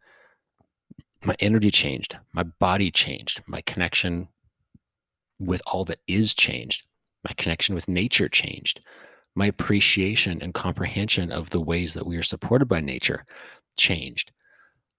My 1.23 1.35
energy 1.39 1.69
changed, 1.69 2.17
my 2.33 2.43
body 2.43 2.89
changed, 2.89 3.43
my 3.45 3.61
connection 3.61 4.29
with 5.39 5.61
all 5.65 5.85
that 5.85 5.99
is 6.07 6.33
changed, 6.33 6.83
my 7.23 7.33
connection 7.37 7.75
with 7.75 7.87
nature 7.87 8.29
changed, 8.29 8.81
my 9.35 9.47
appreciation 9.47 10.41
and 10.41 10.53
comprehension 10.53 11.31
of 11.31 11.49
the 11.49 11.61
ways 11.61 11.93
that 11.93 12.05
we 12.05 12.17
are 12.17 12.23
supported 12.23 12.65
by 12.65 12.81
nature 12.81 13.25
changed. 13.77 14.31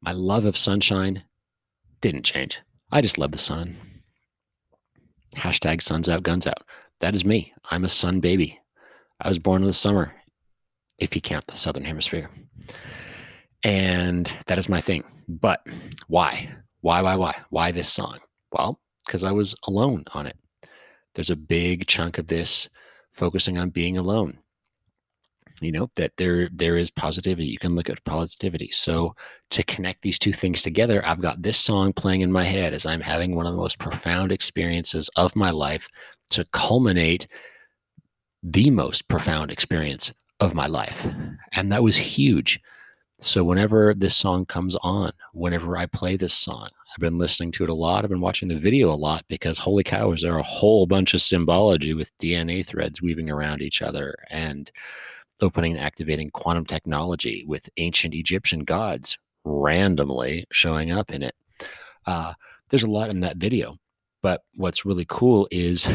My 0.01 0.13
love 0.13 0.45
of 0.45 0.57
sunshine 0.57 1.25
didn't 2.01 2.25
change. 2.25 2.59
I 2.91 3.01
just 3.01 3.19
love 3.19 3.33
the 3.33 3.39
sun. 3.39 3.77
Hashtag 5.37 5.83
suns 5.83 6.09
out, 6.09 6.23
guns 6.23 6.47
out. 6.47 6.65
That 7.01 7.15
is 7.15 7.25
me. 7.25 7.53
I'm 7.71 7.85
a 7.85 7.89
sun 7.89 8.21
baby. 8.21 8.59
I 9.21 9.29
was 9.29 9.39
born 9.39 9.63
in 9.63 9.69
the 9.69 9.75
summer, 9.75 10.15
if 10.99 11.15
you 11.15 11.21
count 11.21 11.47
the 11.47 11.57
southern 11.57 11.85
hemisphere. 11.85 12.31
And 13.63 14.33
that 14.47 14.59
is 14.59 14.69
my 14.69 14.81
thing. 14.81 15.05
But 15.29 15.67
why? 16.09 16.49
Why, 16.81 17.03
why, 17.03 17.17
why? 17.17 17.37
Why 17.51 17.73
this 17.73 17.93
song? 17.93 18.19
Well, 18.53 18.81
because 19.11 19.25
I 19.25 19.33
was 19.33 19.57
alone 19.65 20.05
on 20.15 20.29
it. 20.29 20.37
There's 21.17 21.31
a 21.31 21.37
big 21.37 21.89
chunk 21.89 22.19
of 22.19 22.29
this 22.29 22.69
focusing 23.13 23.59
on 23.59 23.71
being 23.71 23.99
alone. 23.99 24.39
You 25.61 25.73
know 25.73 25.91
that 25.97 26.13
there 26.17 26.49
there 26.53 26.77
is 26.77 26.93
positivity 26.93 27.47
you 27.47 27.59
can 27.59 27.75
look 27.75 27.91
at 27.91 28.05
positivity. 28.05 28.71
So 28.71 29.17
to 29.51 29.65
connect 29.65 30.03
these 30.03 30.19
two 30.19 30.33
things 30.33 30.63
together 30.63 31.05
i've 31.05 31.21
got 31.21 31.43
this 31.43 31.59
song 31.59 31.93
playing 31.93 32.21
in 32.21 32.31
my 32.31 32.45
head 32.45 32.73
as 32.73 32.87
i'm 32.87 33.01
having 33.01 33.35
one 33.35 33.47
of 33.47 33.53
the 33.53 33.59
most 33.59 33.79
profound 33.79 34.31
experiences 34.31 35.11
of 35.17 35.35
my 35.35 35.51
life 35.51 35.89
to 36.31 36.45
culminate 36.53 37.27
the 38.45 38.71
most 38.71 39.09
profound 39.09 39.51
experience 39.51 40.13
of 40.39 40.55
my 40.55 40.67
life. 40.67 41.07
And 41.53 41.71
that 41.73 41.83
was 41.83 41.97
huge. 41.97 42.61
So 43.21 43.45
whenever 43.45 43.93
this 43.93 44.17
song 44.17 44.47
comes 44.47 44.77
on 44.83 45.13
whenever 45.33 45.77
i 45.77 45.85
play 45.85 46.17
this 46.17 46.33
song 46.33 46.71
i've 46.93 47.01
been 47.01 47.19
listening 47.19 47.53
to 47.53 47.65
it 47.65 47.71
a 47.71 47.75
lot 47.75 48.05
i've 48.05 48.11
been 48.11 48.21
watching 48.21 48.49
the 48.49 48.57
video 48.57 48.91
a 48.91 48.95
lot 48.95 49.25
because 49.29 49.59
holy 49.59 49.85
cow 49.85 50.13
is 50.13 50.23
there 50.23 50.39
a 50.39 50.43
whole 50.43 50.87
bunch 50.87 51.15
of 51.15 51.23
symbology 51.23 51.95
with 51.95 52.17
dna 52.19 52.65
threads 52.65 53.01
weaving 53.01 53.31
around 53.31 53.63
each 53.63 53.83
other 53.83 54.15
and 54.31 54.71
opening 55.43 55.73
and 55.73 55.81
activating 55.81 56.31
quantum 56.31 56.65
technology 56.65 57.45
with 57.47 57.69
ancient 57.77 58.15
Egyptian 58.15 58.61
gods 58.61 59.19
randomly 59.45 60.47
showing 60.53 60.93
up 60.93 61.11
in 61.11 61.23
it. 61.23 61.35
Uh, 62.07 62.35
there's 62.69 62.83
a 62.83 62.91
lot 62.91 63.11
in 63.11 63.21
that 63.21 63.37
video, 63.37 63.77
but 64.23 64.43
what's 64.57 64.85
really 64.85 65.07
cool 65.09 65.49
is 65.51 65.89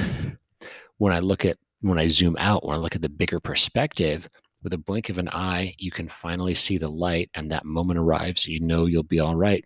when 0.98 1.14
I 1.14 1.20
look 1.20 1.46
at 1.46 1.58
when 1.82 2.00
I 2.00 2.08
zoom 2.08 2.36
out, 2.40 2.66
when 2.66 2.76
I 2.76 2.80
look 2.80 2.96
at 2.96 3.02
the 3.02 3.10
bigger 3.10 3.40
perspective, 3.40 4.28
with 4.64 4.74
a 4.74 4.78
blink 4.80 5.10
of 5.10 5.20
an 5.20 5.30
eye, 5.30 5.76
you 5.78 5.92
can 5.92 6.10
finally 6.10 6.56
see 6.56 6.80
the 6.80 6.90
light, 6.90 7.30
and 7.36 7.52
that 7.52 7.66
moment 7.66 8.00
arrives. 8.00 8.48
You 8.48 8.60
know 8.60 8.88
you'll 8.88 9.04
be 9.04 9.20
all 9.20 9.36
right. 9.36 9.64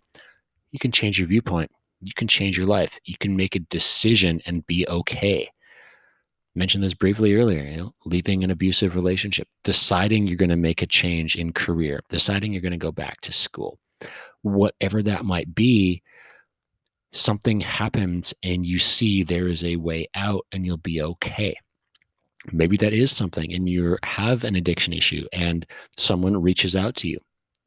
You 0.70 0.78
can 0.78 0.92
change 0.92 1.18
your 1.18 1.28
viewpoint. 1.28 1.70
You 2.02 2.12
can 2.14 2.28
change 2.28 2.56
your 2.56 2.66
life. 2.66 2.98
You 3.04 3.16
can 3.18 3.36
make 3.36 3.54
a 3.54 3.60
decision 3.60 4.40
and 4.46 4.66
be 4.66 4.86
okay 4.88 5.50
mentioned 6.54 6.82
this 6.82 6.94
briefly 6.94 7.34
earlier 7.34 7.62
you 7.62 7.76
know 7.76 7.94
leaving 8.04 8.42
an 8.42 8.50
abusive 8.50 8.94
relationship 8.94 9.46
deciding 9.62 10.26
you're 10.26 10.36
going 10.36 10.48
to 10.50 10.56
make 10.56 10.82
a 10.82 10.86
change 10.86 11.36
in 11.36 11.52
career 11.52 12.00
deciding 12.08 12.52
you're 12.52 12.62
going 12.62 12.72
to 12.72 12.76
go 12.78 12.92
back 12.92 13.20
to 13.20 13.32
school 13.32 13.78
whatever 14.42 15.02
that 15.02 15.24
might 15.24 15.54
be 15.54 16.02
something 17.12 17.60
happens 17.60 18.34
and 18.42 18.66
you 18.66 18.78
see 18.78 19.22
there 19.22 19.48
is 19.48 19.64
a 19.64 19.76
way 19.76 20.06
out 20.14 20.44
and 20.52 20.66
you'll 20.66 20.76
be 20.76 21.02
okay 21.02 21.56
maybe 22.52 22.76
that 22.76 22.92
is 22.92 23.14
something 23.14 23.52
and 23.52 23.68
you 23.68 23.96
have 24.02 24.44
an 24.44 24.56
addiction 24.56 24.92
issue 24.92 25.26
and 25.32 25.66
someone 25.96 26.40
reaches 26.40 26.74
out 26.74 26.96
to 26.96 27.08
you 27.08 27.18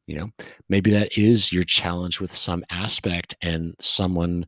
you 0.06 0.16
know 0.16 0.28
maybe 0.68 0.90
that 0.90 1.16
is 1.16 1.52
your 1.52 1.64
challenge 1.64 2.20
with 2.20 2.34
some 2.34 2.64
aspect 2.70 3.34
and 3.42 3.74
someone 3.80 4.46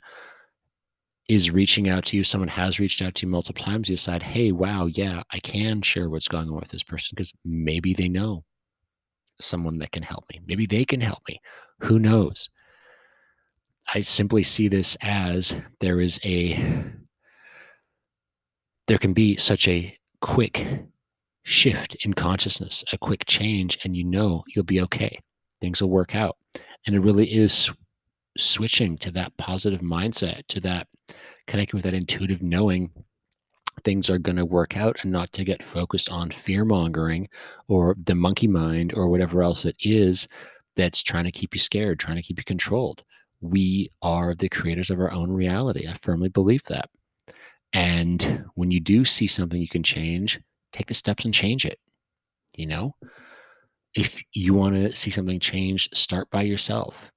is 1.29 1.51
reaching 1.51 1.89
out 1.89 2.05
to 2.07 2.17
you, 2.17 2.23
someone 2.23 2.49
has 2.49 2.79
reached 2.79 3.03
out 3.03 3.15
to 3.17 3.27
you 3.27 3.31
multiple 3.31 3.65
times, 3.65 3.89
you 3.89 3.97
decide, 3.97 4.23
hey, 4.23 4.53
wow, 4.53 4.87
yeah, 4.87 5.23
I 5.33 5.41
can 5.41 5.83
share 5.83 6.09
what's 6.09 6.29
going 6.29 6.49
on 6.49 6.55
with 6.57 6.69
this 6.69 6.85
person 6.85 7.15
because 7.17 7.33
maybe 7.45 7.95
they 7.95 8.09
know 8.09 8.45
someone 9.41 9.79
that 9.79 9.93
can 9.93 10.03
help 10.03 10.25
me. 10.33 10.41
Maybe 10.47 10.67
they 10.67 10.85
can 10.85 11.01
help 11.01 11.19
me. 11.29 11.41
Who 11.81 11.99
knows? 11.99 12.49
I 13.93 14.03
simply 14.03 14.43
see 14.43 14.69
this 14.69 14.97
as 15.01 15.55
there 15.81 16.01
is 16.01 16.21
a, 16.25 16.85
there 18.87 18.99
can 18.99 19.13
be 19.13 19.37
such 19.37 19.67
a 19.67 19.97
quick 20.21 20.85
shift 21.43 21.97
in 22.05 22.15
consciousness, 22.15 22.85
a 22.93 22.99
quick 22.99 23.25
change, 23.27 23.79
and 23.85 23.97
you 23.97 24.05
know 24.05 24.45
you'll 24.49 24.65
be 24.65 24.81
okay. 24.83 25.19
Things 25.61 25.81
will 25.81 25.91
work 25.91 26.15
out. 26.15 26.37
And 26.87 26.95
it 26.95 27.01
really 27.01 27.27
is 27.27 27.73
switching 28.39 28.99
to 28.99 29.11
that 29.13 29.37
positive 29.37 29.81
mindset, 29.81 30.47
to 30.49 30.61
that 30.61 30.89
connecting 31.47 31.79
with 31.79 31.85
that 31.85 31.95
intuitive 31.95 32.43
knowing 32.43 32.91
things 33.85 34.09
are 34.11 34.19
going 34.19 34.37
to 34.37 34.45
work 34.45 34.77
out 34.77 34.97
and 35.03 35.13
not 35.13 35.33
to 35.33 35.45
get 35.45 35.65
focused 35.65 36.11
on 36.11 36.31
fear 36.31 36.65
mongering 36.65 37.29
or 37.69 37.95
the 38.05 38.15
monkey 38.15 38.49
mind 38.49 38.93
or 38.97 39.09
whatever 39.09 39.43
else 39.43 39.65
it 39.65 39.77
is 39.81 40.27
that's 40.77 41.03
trying 41.03 41.25
to 41.25 41.33
keep 41.33 41.55
you 41.55 41.61
scared, 41.61 41.99
trying 41.99 42.17
to 42.17 42.23
keep 42.23 42.39
you 42.39 42.45
controlled. 42.45 43.03
We 43.41 43.91
are 44.03 44.35
the 44.35 44.49
creators 44.49 44.91
of 44.91 44.99
our 44.99 45.13
own 45.13 45.31
reality. 45.31 45.87
I 45.89 45.95
firmly 45.95 46.29
believe 46.29 46.65
that. 46.65 46.89
And 47.73 48.45
when 48.55 48.71
you 48.71 48.81
do 48.81 49.05
see 49.05 49.27
something 49.27 49.61
you 49.61 49.69
can 49.69 49.83
change, 49.83 50.41
take 50.73 50.87
the 50.87 50.95
steps 50.95 51.25
and 51.25 51.35
change 51.35 51.65
it. 51.65 51.79
You 52.57 52.67
know, 52.67 52.95
if 53.97 54.23
you 54.35 54.53
want 54.53 54.75
to 54.75 54.95
see 54.95 55.11
something 55.11 55.41
change, 55.41 55.89
start 55.95 56.31
by 56.31 56.43
yourself. 56.43 57.11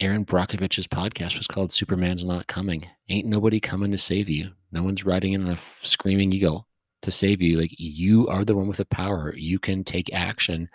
Erin 0.00 0.24
Brockovich's 0.24 0.86
podcast 0.86 1.38
was 1.38 1.46
called 1.46 1.72
Superman's 1.72 2.24
Not 2.24 2.48
Coming. 2.48 2.84
Ain't 3.08 3.26
nobody 3.26 3.60
coming 3.60 3.92
to 3.92 3.98
save 3.98 4.28
you. 4.28 4.50
No 4.72 4.82
one's 4.82 5.04
riding 5.04 5.32
in 5.32 5.46
a 5.46 5.58
screaming 5.82 6.32
eagle 6.32 6.66
to 7.02 7.12
save 7.12 7.40
you. 7.40 7.58
Like 7.58 7.70
you 7.78 8.26
are 8.26 8.44
the 8.44 8.56
one 8.56 8.66
with 8.66 8.78
the 8.78 8.84
power. 8.86 9.32
You 9.36 9.60
can 9.60 9.84
take 9.84 10.12
action 10.12 10.68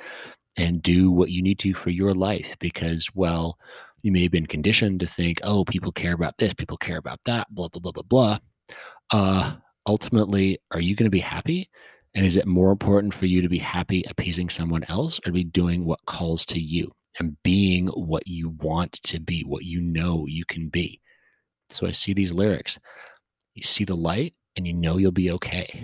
and 0.56 0.82
do 0.82 1.12
what 1.12 1.30
you 1.30 1.42
need 1.42 1.60
to 1.60 1.74
for 1.74 1.90
your 1.90 2.14
life 2.14 2.56
because, 2.60 3.10
well, 3.14 3.58
you 4.02 4.14
may 4.14 4.24
have 4.24 4.32
been 4.32 4.46
conditioned 4.46 5.02
to 5.02 5.06
think, 5.06 5.40
oh, 5.44 5.66
people 5.66 5.92
care 5.92 6.14
about 6.14 6.38
this, 6.38 6.54
people 6.54 6.78
care 6.78 6.98
about 6.98 7.20
that, 7.26 7.54
blah, 7.54 7.68
blah, 7.68 7.82
blah, 7.82 7.92
blah, 7.92 8.04
blah. 8.04 8.38
Uh, 9.10 9.56
ultimately, 9.88 10.60
are 10.72 10.82
you 10.82 10.96
going 10.96 11.08
to 11.08 11.10
be 11.10 11.20
happy? 11.20 11.70
And 12.16 12.26
is 12.26 12.38
it 12.38 12.46
more 12.46 12.72
important 12.72 13.14
for 13.14 13.26
you 13.26 13.42
to 13.42 13.50
be 13.50 13.58
happy 13.58 14.04
appeasing 14.08 14.50
someone 14.50 14.84
else 14.88 15.20
or 15.26 15.32
be 15.32 15.44
doing 15.44 15.86
what 15.86 16.06
calls 16.06 16.46
to 16.48 16.60
you 16.60 16.92
and 17.20 17.42
being 17.44 17.88
what 17.88 18.28
you 18.28 18.50
want 18.50 18.94
to 19.04 19.20
be, 19.20 19.42
what 19.42 19.64
you 19.64 19.82
know 19.82 20.26
you 20.28 20.46
can 20.46 20.70
be? 20.70 21.02
So 21.70 21.88
I 21.88 21.92
see 21.92 22.14
these 22.14 22.32
lyrics. 22.32 22.78
You 23.56 23.64
see 23.64 23.84
the 23.84 23.96
light 23.96 24.36
and 24.56 24.68
you 24.68 24.74
know 24.74 24.98
you'll 24.98 25.12
be 25.12 25.32
okay 25.32 25.84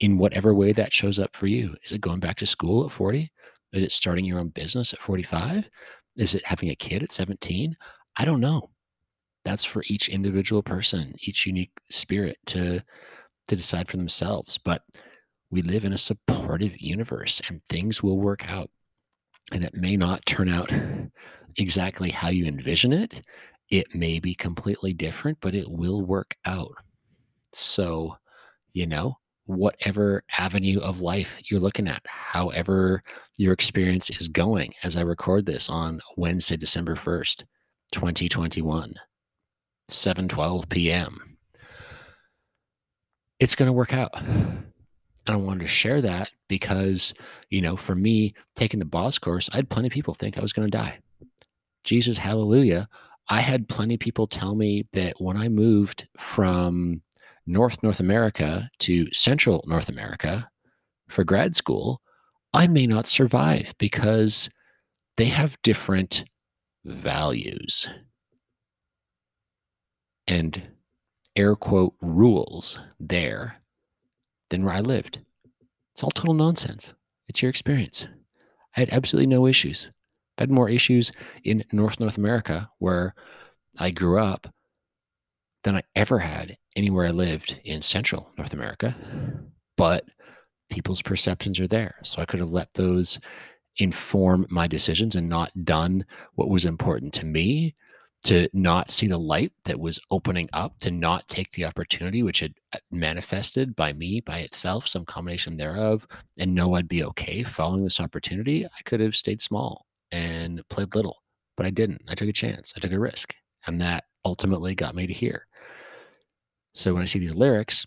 in 0.00 0.18
whatever 0.18 0.54
way 0.54 0.72
that 0.72 0.92
shows 0.92 1.18
up 1.18 1.36
for 1.36 1.46
you. 1.46 1.74
Is 1.84 1.92
it 1.92 2.00
going 2.00 2.20
back 2.20 2.36
to 2.36 2.46
school 2.46 2.84
at 2.84 2.92
40? 2.92 3.30
Is 3.72 3.82
it 3.82 3.92
starting 3.92 4.24
your 4.24 4.38
own 4.38 4.48
business 4.48 4.92
at 4.92 5.00
45? 5.00 5.68
Is 6.16 6.34
it 6.34 6.46
having 6.46 6.70
a 6.70 6.76
kid 6.76 7.02
at 7.02 7.12
17? 7.12 7.76
I 8.16 8.24
don't 8.24 8.40
know. 8.40 8.70
That's 9.44 9.64
for 9.64 9.82
each 9.86 10.08
individual 10.08 10.62
person, 10.62 11.14
each 11.20 11.46
unique 11.46 11.72
spirit 11.90 12.38
to 12.46 12.82
to 13.48 13.56
decide 13.56 13.88
for 13.88 13.96
themselves. 13.96 14.58
But 14.58 14.82
we 15.50 15.62
live 15.62 15.84
in 15.84 15.92
a 15.92 15.98
supportive 15.98 16.80
universe 16.80 17.40
and 17.48 17.60
things 17.68 18.02
will 18.02 18.18
work 18.18 18.48
out. 18.48 18.70
And 19.52 19.62
it 19.62 19.74
may 19.74 19.96
not 19.96 20.24
turn 20.26 20.48
out 20.48 20.72
exactly 21.56 22.10
how 22.10 22.28
you 22.28 22.46
envision 22.46 22.92
it. 22.92 23.22
It 23.70 23.94
may 23.94 24.18
be 24.18 24.34
completely 24.34 24.92
different, 24.92 25.38
but 25.40 25.54
it 25.54 25.70
will 25.70 26.02
work 26.02 26.34
out. 26.44 26.74
So, 27.52 28.16
you 28.72 28.86
know, 28.86 29.16
whatever 29.46 30.24
avenue 30.38 30.80
of 30.80 31.00
life 31.00 31.36
you're 31.50 31.60
looking 31.60 31.88
at, 31.88 32.02
however 32.06 33.02
your 33.36 33.52
experience 33.52 34.10
is 34.10 34.28
going 34.28 34.72
as 34.82 34.96
I 34.96 35.02
record 35.02 35.46
this 35.46 35.68
on 35.68 36.00
Wednesday, 36.16 36.56
December 36.56 36.96
1st, 36.96 37.44
2021, 37.92 38.94
7:12 39.90 40.68
p.m. 40.68 41.33
It's 43.40 43.54
going 43.54 43.66
to 43.66 43.72
work 43.72 43.92
out. 43.92 44.10
And 45.26 45.34
I 45.34 45.36
wanted 45.36 45.60
to 45.62 45.68
share 45.68 46.02
that 46.02 46.30
because, 46.48 47.14
you 47.50 47.62
know, 47.62 47.76
for 47.76 47.94
me 47.94 48.34
taking 48.56 48.78
the 48.78 48.84
boss 48.84 49.18
course, 49.18 49.48
I 49.52 49.56
had 49.56 49.70
plenty 49.70 49.88
of 49.88 49.92
people 49.92 50.14
think 50.14 50.36
I 50.36 50.42
was 50.42 50.52
going 50.52 50.70
to 50.70 50.76
die. 50.76 50.98
Jesus, 51.82 52.18
hallelujah. 52.18 52.88
I 53.28 53.40
had 53.40 53.68
plenty 53.68 53.94
of 53.94 54.00
people 54.00 54.26
tell 54.26 54.54
me 54.54 54.86
that 54.92 55.14
when 55.18 55.36
I 55.36 55.48
moved 55.48 56.06
from 56.18 57.02
North 57.46 57.82
North 57.82 58.00
America 58.00 58.70
to 58.80 59.10
Central 59.12 59.64
North 59.66 59.88
America 59.88 60.48
for 61.08 61.24
grad 61.24 61.56
school, 61.56 62.00
I 62.52 62.66
may 62.66 62.86
not 62.86 63.06
survive 63.06 63.74
because 63.78 64.50
they 65.16 65.26
have 65.26 65.60
different 65.62 66.24
values 66.84 67.88
and 70.26 70.62
air 71.36 71.56
quote 71.56 71.94
rules 72.00 72.78
there 72.98 73.56
than 74.50 74.64
where 74.64 74.74
I 74.74 74.80
lived. 74.80 75.20
It's 75.92 76.02
all 76.02 76.10
total 76.10 76.34
nonsense. 76.34 76.92
It's 77.28 77.42
your 77.42 77.50
experience. 77.50 78.06
I 78.76 78.80
had 78.80 78.90
absolutely 78.90 79.26
no 79.26 79.46
issues. 79.46 79.90
I 80.38 80.42
had 80.42 80.50
more 80.50 80.68
issues 80.68 81.12
in 81.44 81.64
North 81.72 82.00
North 82.00 82.18
America 82.18 82.70
where 82.78 83.14
I 83.78 83.90
grew 83.90 84.18
up 84.18 84.52
than 85.62 85.76
I 85.76 85.82
ever 85.94 86.18
had 86.18 86.58
anywhere 86.76 87.06
I 87.06 87.10
lived 87.10 87.60
in 87.64 87.82
central 87.82 88.30
North 88.36 88.52
America. 88.52 88.96
But 89.76 90.04
people's 90.70 91.02
perceptions 91.02 91.60
are 91.60 91.68
there. 91.68 91.94
So 92.02 92.20
I 92.20 92.24
could 92.24 92.40
have 92.40 92.52
let 92.52 92.74
those 92.74 93.18
inform 93.78 94.46
my 94.50 94.66
decisions 94.66 95.14
and 95.14 95.28
not 95.28 95.64
done 95.64 96.04
what 96.34 96.48
was 96.48 96.64
important 96.64 97.12
to 97.14 97.26
me, 97.26 97.74
to 98.24 98.48
not 98.54 98.90
see 98.90 99.06
the 99.06 99.18
light 99.18 99.52
that 99.66 99.78
was 99.78 100.00
opening 100.10 100.48
up, 100.54 100.78
to 100.80 100.90
not 100.90 101.28
take 101.28 101.52
the 101.52 101.64
opportunity 101.64 102.22
which 102.22 102.40
had 102.40 102.54
uh, 102.72 102.78
manifested 102.90 103.76
by 103.76 103.92
me 103.92 104.20
by 104.20 104.38
itself, 104.38 104.88
some 104.88 105.04
combination 105.04 105.56
thereof, 105.56 106.06
and 106.38 106.54
know 106.54 106.74
I'd 106.74 106.88
be 106.88 107.04
okay 107.04 107.42
following 107.42 107.84
this 107.84 108.00
opportunity. 108.00 108.64
I 108.64 108.82
could 108.84 109.00
have 109.00 109.14
stayed 109.14 109.42
small 109.42 109.86
and 110.10 110.66
played 110.70 110.94
little, 110.94 111.22
but 111.56 111.66
I 111.66 111.70
didn't. 111.70 112.02
I 112.08 112.14
took 112.14 112.28
a 112.28 112.32
chance, 112.32 112.72
I 112.76 112.80
took 112.80 112.92
a 112.92 112.98
risk, 112.98 113.34
and 113.66 113.80
that 113.82 114.04
ultimately 114.24 114.74
got 114.74 114.94
me 114.94 115.06
to 115.06 115.12
here. 115.12 115.46
So 116.72 116.94
when 116.94 117.02
I 117.02 117.06
see 117.06 117.18
these 117.18 117.34
lyrics, 117.34 117.86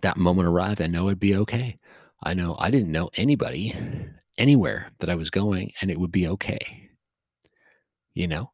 that 0.00 0.16
moment 0.16 0.48
arrived, 0.48 0.80
I 0.80 0.86
know 0.86 1.06
it'd 1.06 1.20
be 1.20 1.36
okay. 1.36 1.78
I 2.22 2.34
know 2.34 2.56
I 2.58 2.70
didn't 2.70 2.92
know 2.92 3.10
anybody 3.16 3.74
anywhere 4.38 4.90
that 5.00 5.10
I 5.10 5.14
was 5.16 5.30
going 5.30 5.72
and 5.80 5.90
it 5.90 6.00
would 6.00 6.12
be 6.12 6.26
okay. 6.28 6.88
You 8.14 8.26
know, 8.26 8.50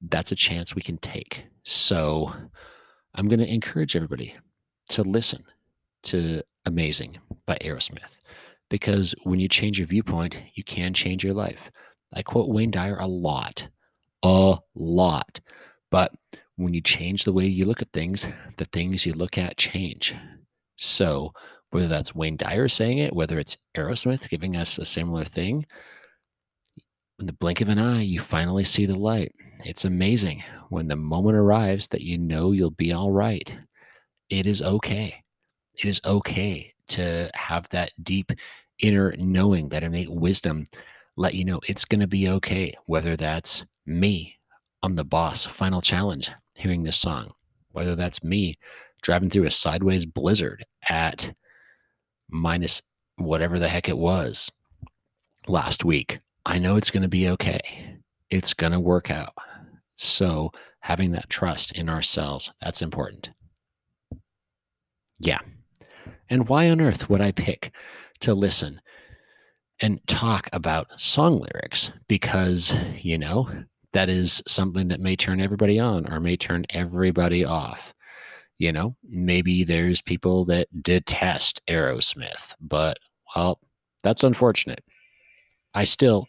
that's 0.00 0.32
a 0.32 0.36
chance 0.36 0.74
we 0.74 0.82
can 0.82 0.98
take. 0.98 1.44
So 1.64 2.32
I'm 3.14 3.28
going 3.28 3.40
to 3.40 3.52
encourage 3.52 3.96
everybody 3.96 4.34
to 4.90 5.02
listen 5.02 5.44
to 6.04 6.42
Amazing 6.64 7.18
by 7.46 7.58
Aerosmith 7.60 8.16
because 8.68 9.14
when 9.22 9.40
you 9.40 9.48
change 9.48 9.78
your 9.78 9.86
viewpoint, 9.86 10.36
you 10.54 10.64
can 10.64 10.92
change 10.92 11.24
your 11.24 11.34
life. 11.34 11.70
I 12.12 12.22
quote 12.22 12.48
Wayne 12.48 12.70
Dyer 12.70 12.96
a 12.98 13.06
lot, 13.06 13.68
a 14.22 14.58
lot. 14.74 15.40
But 15.90 16.12
when 16.56 16.74
you 16.74 16.80
change 16.80 17.24
the 17.24 17.32
way 17.32 17.46
you 17.46 17.66
look 17.66 17.82
at 17.82 17.92
things, 17.92 18.26
the 18.56 18.64
things 18.66 19.06
you 19.06 19.12
look 19.12 19.38
at 19.38 19.56
change. 19.56 20.14
So, 20.76 21.32
whether 21.70 21.88
that's 21.88 22.14
Wayne 22.14 22.36
Dyer 22.36 22.68
saying 22.68 22.98
it, 22.98 23.14
whether 23.14 23.38
it's 23.38 23.56
Aerosmith 23.76 24.28
giving 24.28 24.56
us 24.56 24.78
a 24.78 24.84
similar 24.84 25.24
thing, 25.24 25.66
in 27.18 27.26
the 27.26 27.32
blink 27.32 27.60
of 27.60 27.68
an 27.68 27.78
eye, 27.78 28.02
you 28.02 28.20
finally 28.20 28.64
see 28.64 28.86
the 28.86 28.98
light. 28.98 29.32
It's 29.64 29.84
amazing 29.84 30.42
when 30.68 30.88
the 30.88 30.96
moment 30.96 31.36
arrives 31.36 31.88
that 31.88 32.02
you 32.02 32.18
know 32.18 32.52
you'll 32.52 32.70
be 32.70 32.92
all 32.92 33.10
right. 33.10 33.56
It 34.28 34.46
is 34.46 34.62
okay. 34.62 35.22
It 35.78 35.84
is 35.86 36.00
okay 36.04 36.72
to 36.88 37.30
have 37.34 37.68
that 37.70 37.92
deep 38.02 38.32
inner 38.80 39.14
knowing, 39.16 39.68
that 39.70 39.82
innate 39.82 40.10
wisdom 40.10 40.64
let 41.16 41.34
you 41.34 41.44
know 41.44 41.60
it's 41.66 41.84
going 41.84 42.00
to 42.00 42.06
be 42.06 42.28
okay, 42.28 42.74
whether 42.86 43.16
that's 43.16 43.64
me 43.86 44.36
on 44.82 44.94
the 44.94 45.04
boss 45.04 45.46
final 45.46 45.80
challenge 45.80 46.30
hearing 46.54 46.82
this 46.82 46.96
song, 46.96 47.32
whether 47.72 47.96
that's 47.96 48.22
me 48.22 48.56
driving 49.02 49.30
through 49.30 49.44
a 49.44 49.50
sideways 49.50 50.04
blizzard 50.04 50.64
at 50.88 51.34
minus 52.28 52.82
whatever 53.16 53.58
the 53.58 53.68
heck 53.68 53.88
it 53.88 53.96
was 53.96 54.50
last 55.48 55.84
week. 55.84 56.20
I 56.46 56.58
know 56.58 56.76
it's 56.76 56.92
going 56.92 57.02
to 57.02 57.08
be 57.08 57.28
okay. 57.30 57.98
It's 58.30 58.54
going 58.54 58.72
to 58.72 58.78
work 58.78 59.10
out. 59.10 59.34
So, 59.96 60.52
having 60.80 61.10
that 61.12 61.28
trust 61.28 61.72
in 61.72 61.88
ourselves, 61.88 62.52
that's 62.62 62.82
important. 62.82 63.30
Yeah. 65.18 65.40
And 66.30 66.48
why 66.48 66.70
on 66.70 66.80
earth 66.80 67.10
would 67.10 67.20
I 67.20 67.32
pick 67.32 67.72
to 68.20 68.32
listen 68.32 68.80
and 69.80 69.98
talk 70.06 70.48
about 70.52 71.00
song 71.00 71.40
lyrics? 71.40 71.90
Because, 72.06 72.72
you 73.00 73.18
know, 73.18 73.50
that 73.92 74.08
is 74.08 74.40
something 74.46 74.86
that 74.88 75.00
may 75.00 75.16
turn 75.16 75.40
everybody 75.40 75.80
on 75.80 76.12
or 76.12 76.20
may 76.20 76.36
turn 76.36 76.64
everybody 76.70 77.44
off. 77.44 77.92
You 78.58 78.72
know, 78.72 78.94
maybe 79.02 79.64
there's 79.64 80.00
people 80.00 80.44
that 80.44 80.68
detest 80.82 81.60
Aerosmith, 81.68 82.54
but 82.60 82.98
well, 83.34 83.58
that's 84.04 84.22
unfortunate. 84.22 84.84
I 85.74 85.84
still 85.84 86.28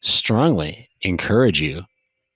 strongly 0.00 0.88
encourage 1.02 1.60
you 1.60 1.82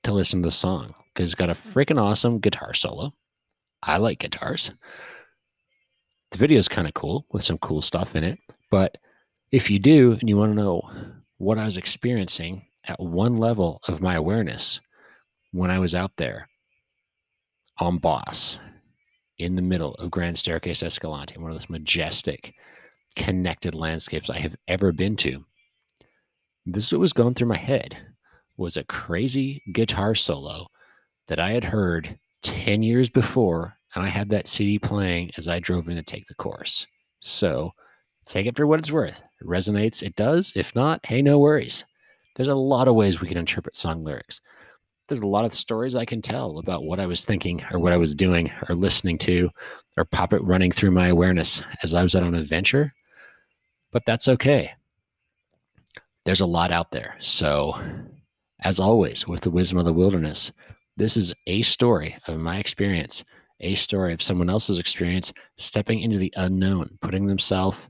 to 0.03 0.13
listen 0.13 0.43
to 0.43 0.49
the 0.49 0.53
song 0.53 0.95
because 1.13 1.31
it's 1.31 1.39
got 1.39 1.51
a 1.51 1.55
mm-hmm. 1.55 1.79
freaking 1.79 2.01
awesome 2.01 2.39
guitar 2.39 2.75
solo. 2.75 3.13
I 3.83 3.99
like 3.99 4.19
guitars. 4.21 4.71
The 6.31 6.39
video 6.39 6.59
is 6.59 6.69
kind 6.69 6.89
of 6.89 6.95
cool 6.95 7.27
with 7.31 7.45
some 7.45 7.59
cool 7.59 7.83
stuff 7.83 8.17
in 8.17 8.25
it. 8.25 8.39
But 8.71 8.99
if 9.53 9.71
you 9.71 9.79
do 9.79 10.13
and 10.13 10.29
you 10.29 10.37
want 10.37 10.53
to 10.53 10.57
know 10.57 10.83
what 11.39 11.59
I 11.59 11.65
was 11.65 11.77
experiencing 11.77 12.67
at 12.87 13.01
one 13.01 13.37
level 13.37 13.81
of 13.87 14.01
my 14.01 14.15
awareness 14.15 14.81
when 15.53 15.71
I 15.71 15.79
was 15.79 15.95
out 15.95 16.13
there 16.17 16.49
on 17.79 17.99
boss. 17.99 18.59
in 19.39 19.57
the 19.57 19.63
middle 19.63 19.95
of 19.95 20.11
Grand 20.11 20.39
Staircase 20.39 20.83
Escalante, 20.83 21.37
one 21.39 21.51
of 21.51 21.57
those 21.57 21.69
majestic, 21.69 22.55
connected 23.17 23.75
landscapes 23.75 24.31
I 24.31 24.39
have 24.39 24.55
ever 24.69 24.93
been 24.93 25.17
to. 25.17 25.45
This 26.67 26.87
is 26.87 26.93
what 26.93 27.01
was 27.01 27.13
going 27.13 27.35
through 27.35 27.49
my 27.49 27.59
head 27.59 27.97
was 28.57 28.77
a 28.77 28.85
crazy 28.85 29.63
guitar 29.73 30.15
solo 30.15 30.67
that 31.29 31.41
I 31.41 31.53
had 31.53 31.65
heard 31.65 32.19
10 32.43 32.83
years 32.83 33.09
before, 33.09 33.77
and 33.95 34.05
I 34.05 34.09
had 34.09 34.31
that 34.31 34.49
CD 34.49 34.79
playing 34.79 35.31
as 35.37 35.47
I 35.47 35.59
drove 35.59 35.89
in 35.89 35.97
to 35.97 36.03
take 36.03 36.27
the 36.27 36.35
course. 36.35 36.87
So 37.21 37.73
take 38.25 38.47
it 38.47 38.57
for 38.57 38.67
what 38.67 38.79
it's 38.79 38.91
worth. 38.91 39.23
It 39.41 39.47
resonates, 39.47 40.03
it 40.03 40.17
does. 40.17 40.53
If 40.57 40.75
not, 40.75 41.05
hey, 41.05 41.21
no 41.21 41.39
worries. 41.39 41.85
There's 42.37 42.49
a 42.49 42.55
lot 42.55 42.89
of 42.89 42.95
ways 42.95 43.21
we 43.21 43.29
can 43.29 43.39
interpret 43.39 43.77
song 43.77 44.03
lyrics. 44.03 44.41
There's 45.09 45.21
a 45.21 45.27
lot 45.27 45.45
of 45.45 45.53
stories 45.53 45.95
I 45.95 46.07
can 46.07 46.23
tell 46.23 46.59
about 46.59 46.85
what 46.85 46.99
I 46.99 47.05
was 47.05 47.27
thinking 47.27 47.63
or 47.71 47.79
what 47.79 47.93
I 47.93 47.99
was 47.99 48.15
doing 48.15 48.51
or 48.69 48.75
listening 48.75 49.19
to 49.19 49.51
or 49.99 50.07
pop 50.07 50.33
it 50.33 50.43
running 50.43 50.73
through 50.73 50.93
my 50.93 51.09
awareness 51.09 51.63
as 51.83 51.93
I 51.93 52.03
was 52.03 52.15
on 52.15 52.25
an 52.25 52.35
adventure. 52.35 52.93
But 53.93 54.05
that's 54.07 54.29
okay. 54.29 54.73
There's 56.25 56.41
a 56.41 56.47
lot 56.47 56.71
out 56.71 56.91
there. 56.91 57.17
So, 57.21 57.79
as 58.63 58.81
always, 58.81 59.27
with 59.29 59.43
the 59.43 59.51
wisdom 59.51 59.79
of 59.79 59.85
the 59.85 59.93
wilderness, 59.93 60.53
this 60.97 61.17
is 61.17 61.35
a 61.47 61.63
story 61.63 62.17
of 62.27 62.39
my 62.39 62.59
experience, 62.59 63.25
a 63.61 63.75
story 63.75 64.15
of 64.15 64.23
someone 64.23 64.49
else's 64.49 64.79
experience 64.79 65.33
stepping 65.59 66.01
into 66.01 66.19
the 66.19 66.33
unknown, 66.37 66.99
putting 67.03 67.27
themselves 67.27 67.89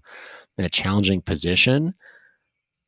in 0.58 0.64
a 0.64 0.70
challenging 0.70 1.20
position, 1.20 1.94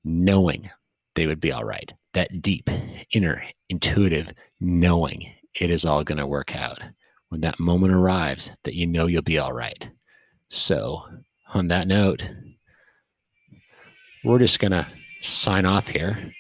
knowing 0.05 0.71
they 1.15 1.27
would 1.27 1.41
be 1.41 1.53
all 1.53 1.65
right. 1.65 1.93
That 2.15 2.43
deep, 2.43 2.69
inner, 3.13 3.43
intuitive 3.69 4.33
knowing 4.61 5.33
it 5.55 5.71
is 5.71 5.85
all 5.85 6.03
going 6.03 6.19
to 6.19 6.27
work 6.27 6.57
out. 6.57 6.81
When 7.29 7.41
that 7.43 7.61
moment 7.61 7.93
arrives, 7.93 8.51
that 8.65 8.75
you 8.75 8.87
know 8.87 9.07
you'll 9.07 9.23
be 9.23 9.39
all 9.39 9.53
right. 9.53 9.91
So, 10.49 11.03
on 11.55 11.69
that 11.69 11.89
note, 11.89 12.29
we're 14.25 14.39
just 14.39 14.59
going 14.59 14.73
to 14.73 14.87
sign 15.21 15.67
off 15.67 15.89
here 15.89 16.33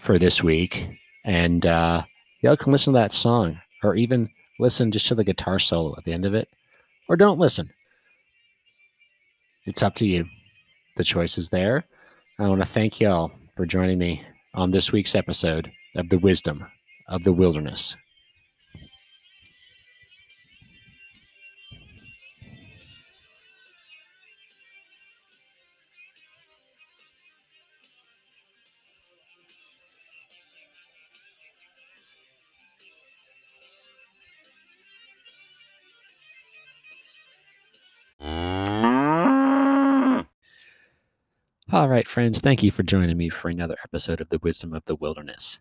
for 0.00 0.18
this 0.18 0.42
week. 0.42 0.86
And 1.24 1.64
uh, 1.66 2.02
y'all 2.40 2.56
can 2.56 2.72
listen 2.72 2.92
to 2.92 2.98
that 2.98 3.12
song 3.12 3.60
or 3.82 3.94
even 3.94 4.30
listen 4.58 4.90
just 4.90 5.06
to 5.08 5.14
the 5.14 5.24
guitar 5.24 5.58
solo 5.58 5.94
at 5.96 6.04
the 6.04 6.12
end 6.12 6.24
of 6.24 6.34
it, 6.34 6.48
or 7.08 7.16
don't 7.16 7.38
listen. 7.38 7.70
It's 9.66 9.82
up 9.82 9.94
to 9.96 10.06
you. 10.06 10.26
The 10.96 11.04
choice 11.04 11.38
is 11.38 11.48
there. 11.48 11.84
I 12.38 12.48
want 12.48 12.60
to 12.60 12.66
thank 12.66 13.00
y'all 13.00 13.30
for 13.56 13.66
joining 13.66 13.98
me 13.98 14.22
on 14.54 14.70
this 14.70 14.92
week's 14.92 15.14
episode 15.14 15.70
of 15.94 16.08
The 16.08 16.18
Wisdom 16.18 16.66
of 17.08 17.24
the 17.24 17.32
Wilderness. 17.32 17.96
All 41.70 41.86
right, 41.86 42.08
friends, 42.08 42.40
thank 42.40 42.62
you 42.62 42.70
for 42.70 42.82
joining 42.82 43.18
me 43.18 43.28
for 43.28 43.50
another 43.50 43.76
episode 43.84 44.22
of 44.22 44.30
The 44.30 44.38
Wisdom 44.38 44.72
of 44.72 44.82
the 44.86 44.96
Wilderness. 44.96 45.58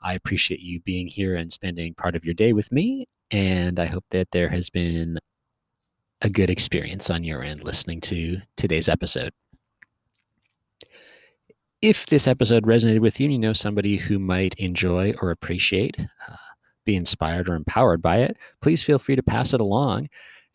I 0.00 0.14
appreciate 0.14 0.60
you 0.60 0.78
being 0.78 1.08
here 1.08 1.34
and 1.34 1.52
spending 1.52 1.94
part 1.94 2.14
of 2.14 2.24
your 2.24 2.34
day 2.34 2.52
with 2.52 2.70
me, 2.70 3.08
and 3.32 3.80
I 3.80 3.86
hope 3.86 4.04
that 4.10 4.30
there 4.30 4.48
has 4.50 4.70
been 4.70 5.18
a 6.22 6.30
good 6.30 6.48
experience 6.48 7.10
on 7.10 7.24
your 7.24 7.42
end 7.42 7.64
listening 7.64 8.00
to 8.02 8.36
today's 8.56 8.88
episode. 8.88 9.32
If 11.82 12.06
this 12.06 12.28
episode 12.28 12.62
resonated 12.62 13.00
with 13.00 13.18
you 13.18 13.24
and 13.24 13.32
you 13.32 13.38
know 13.40 13.52
somebody 13.52 13.96
who 13.96 14.20
might 14.20 14.54
enjoy 14.58 15.14
or 15.20 15.32
appreciate, 15.32 15.96
uh, 15.98 16.36
be 16.84 16.94
inspired 16.94 17.48
or 17.48 17.56
empowered 17.56 18.00
by 18.00 18.18
it, 18.18 18.36
please 18.62 18.84
feel 18.84 19.00
free 19.00 19.16
to 19.16 19.24
pass 19.24 19.52
it 19.52 19.60
along 19.60 20.08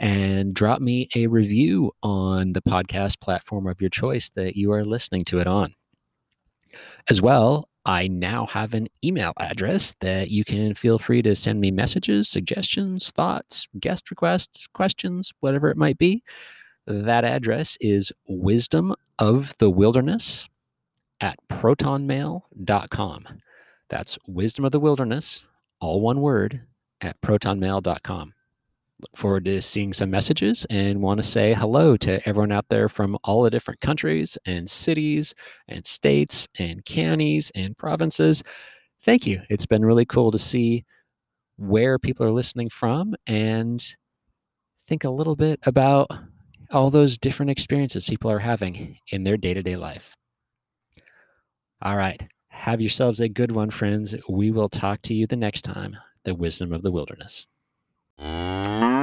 and 0.03 0.53
drop 0.53 0.81
me 0.81 1.07
a 1.15 1.27
review 1.27 1.89
on 2.03 2.51
the 2.51 2.61
podcast 2.61 3.21
platform 3.21 3.65
of 3.67 3.79
your 3.79 3.89
choice 3.89 4.29
that 4.35 4.57
you 4.57 4.69
are 4.73 4.83
listening 4.83 5.23
to 5.23 5.39
it 5.39 5.47
on. 5.47 5.73
As 7.09 7.21
well, 7.21 7.69
I 7.85 8.09
now 8.09 8.45
have 8.47 8.73
an 8.73 8.89
email 9.01 9.31
address 9.39 9.95
that 10.01 10.29
you 10.29 10.43
can 10.43 10.75
feel 10.75 10.99
free 10.99 11.21
to 11.21 11.37
send 11.37 11.61
me 11.61 11.71
messages, 11.71 12.27
suggestions, 12.27 13.11
thoughts, 13.11 13.69
guest 13.79 14.11
requests, 14.11 14.67
questions, 14.73 15.31
whatever 15.39 15.69
it 15.69 15.77
might 15.77 15.97
be. 15.97 16.21
That 16.85 17.23
address 17.23 17.77
is 17.79 18.11
wisdom 18.27 18.93
of 19.19 19.55
the 19.59 19.69
wilderness 19.69 20.49
at 21.21 21.37
protonmail.com. 21.49 23.27
That's 23.87 24.17
wisdom 24.27 24.65
of 24.65 24.73
the 24.73 24.81
wilderness, 24.81 25.45
all 25.79 26.01
one 26.01 26.19
word, 26.19 26.63
at 26.99 27.21
protonmail.com 27.21 28.33
look 29.03 29.17
forward 29.17 29.45
to 29.45 29.61
seeing 29.61 29.93
some 29.93 30.09
messages 30.09 30.65
and 30.69 31.01
want 31.01 31.21
to 31.21 31.27
say 31.27 31.53
hello 31.53 31.95
to 31.97 32.27
everyone 32.27 32.51
out 32.51 32.67
there 32.69 32.89
from 32.89 33.17
all 33.23 33.43
the 33.43 33.49
different 33.49 33.81
countries 33.81 34.37
and 34.45 34.69
cities 34.69 35.33
and 35.67 35.85
states 35.85 36.47
and 36.57 36.83
counties 36.85 37.51
and 37.55 37.77
provinces. 37.77 38.43
Thank 39.03 39.27
you. 39.27 39.41
It's 39.49 39.65
been 39.65 39.85
really 39.85 40.05
cool 40.05 40.31
to 40.31 40.39
see 40.39 40.85
where 41.57 41.99
people 41.99 42.25
are 42.25 42.31
listening 42.31 42.69
from 42.69 43.13
and 43.27 43.83
think 44.87 45.03
a 45.03 45.09
little 45.09 45.35
bit 45.35 45.59
about 45.63 46.09
all 46.71 46.89
those 46.89 47.17
different 47.17 47.51
experiences 47.51 48.03
people 48.03 48.31
are 48.31 48.39
having 48.39 48.97
in 49.11 49.23
their 49.23 49.37
day 49.37 49.53
to 49.53 49.61
day 49.61 49.75
life. 49.75 50.15
All 51.81 51.97
right. 51.97 52.21
Have 52.47 52.81
yourselves 52.81 53.19
a 53.19 53.27
good 53.27 53.51
one, 53.51 53.69
friends. 53.69 54.15
We 54.29 54.51
will 54.51 54.69
talk 54.69 55.01
to 55.03 55.13
you 55.13 55.27
the 55.27 55.35
next 55.35 55.63
time. 55.63 55.97
The 56.23 56.33
wisdom 56.33 56.71
of 56.71 56.81
the 56.81 56.91
wilderness. 56.91 57.47
Mm-hmm. 58.19 59.02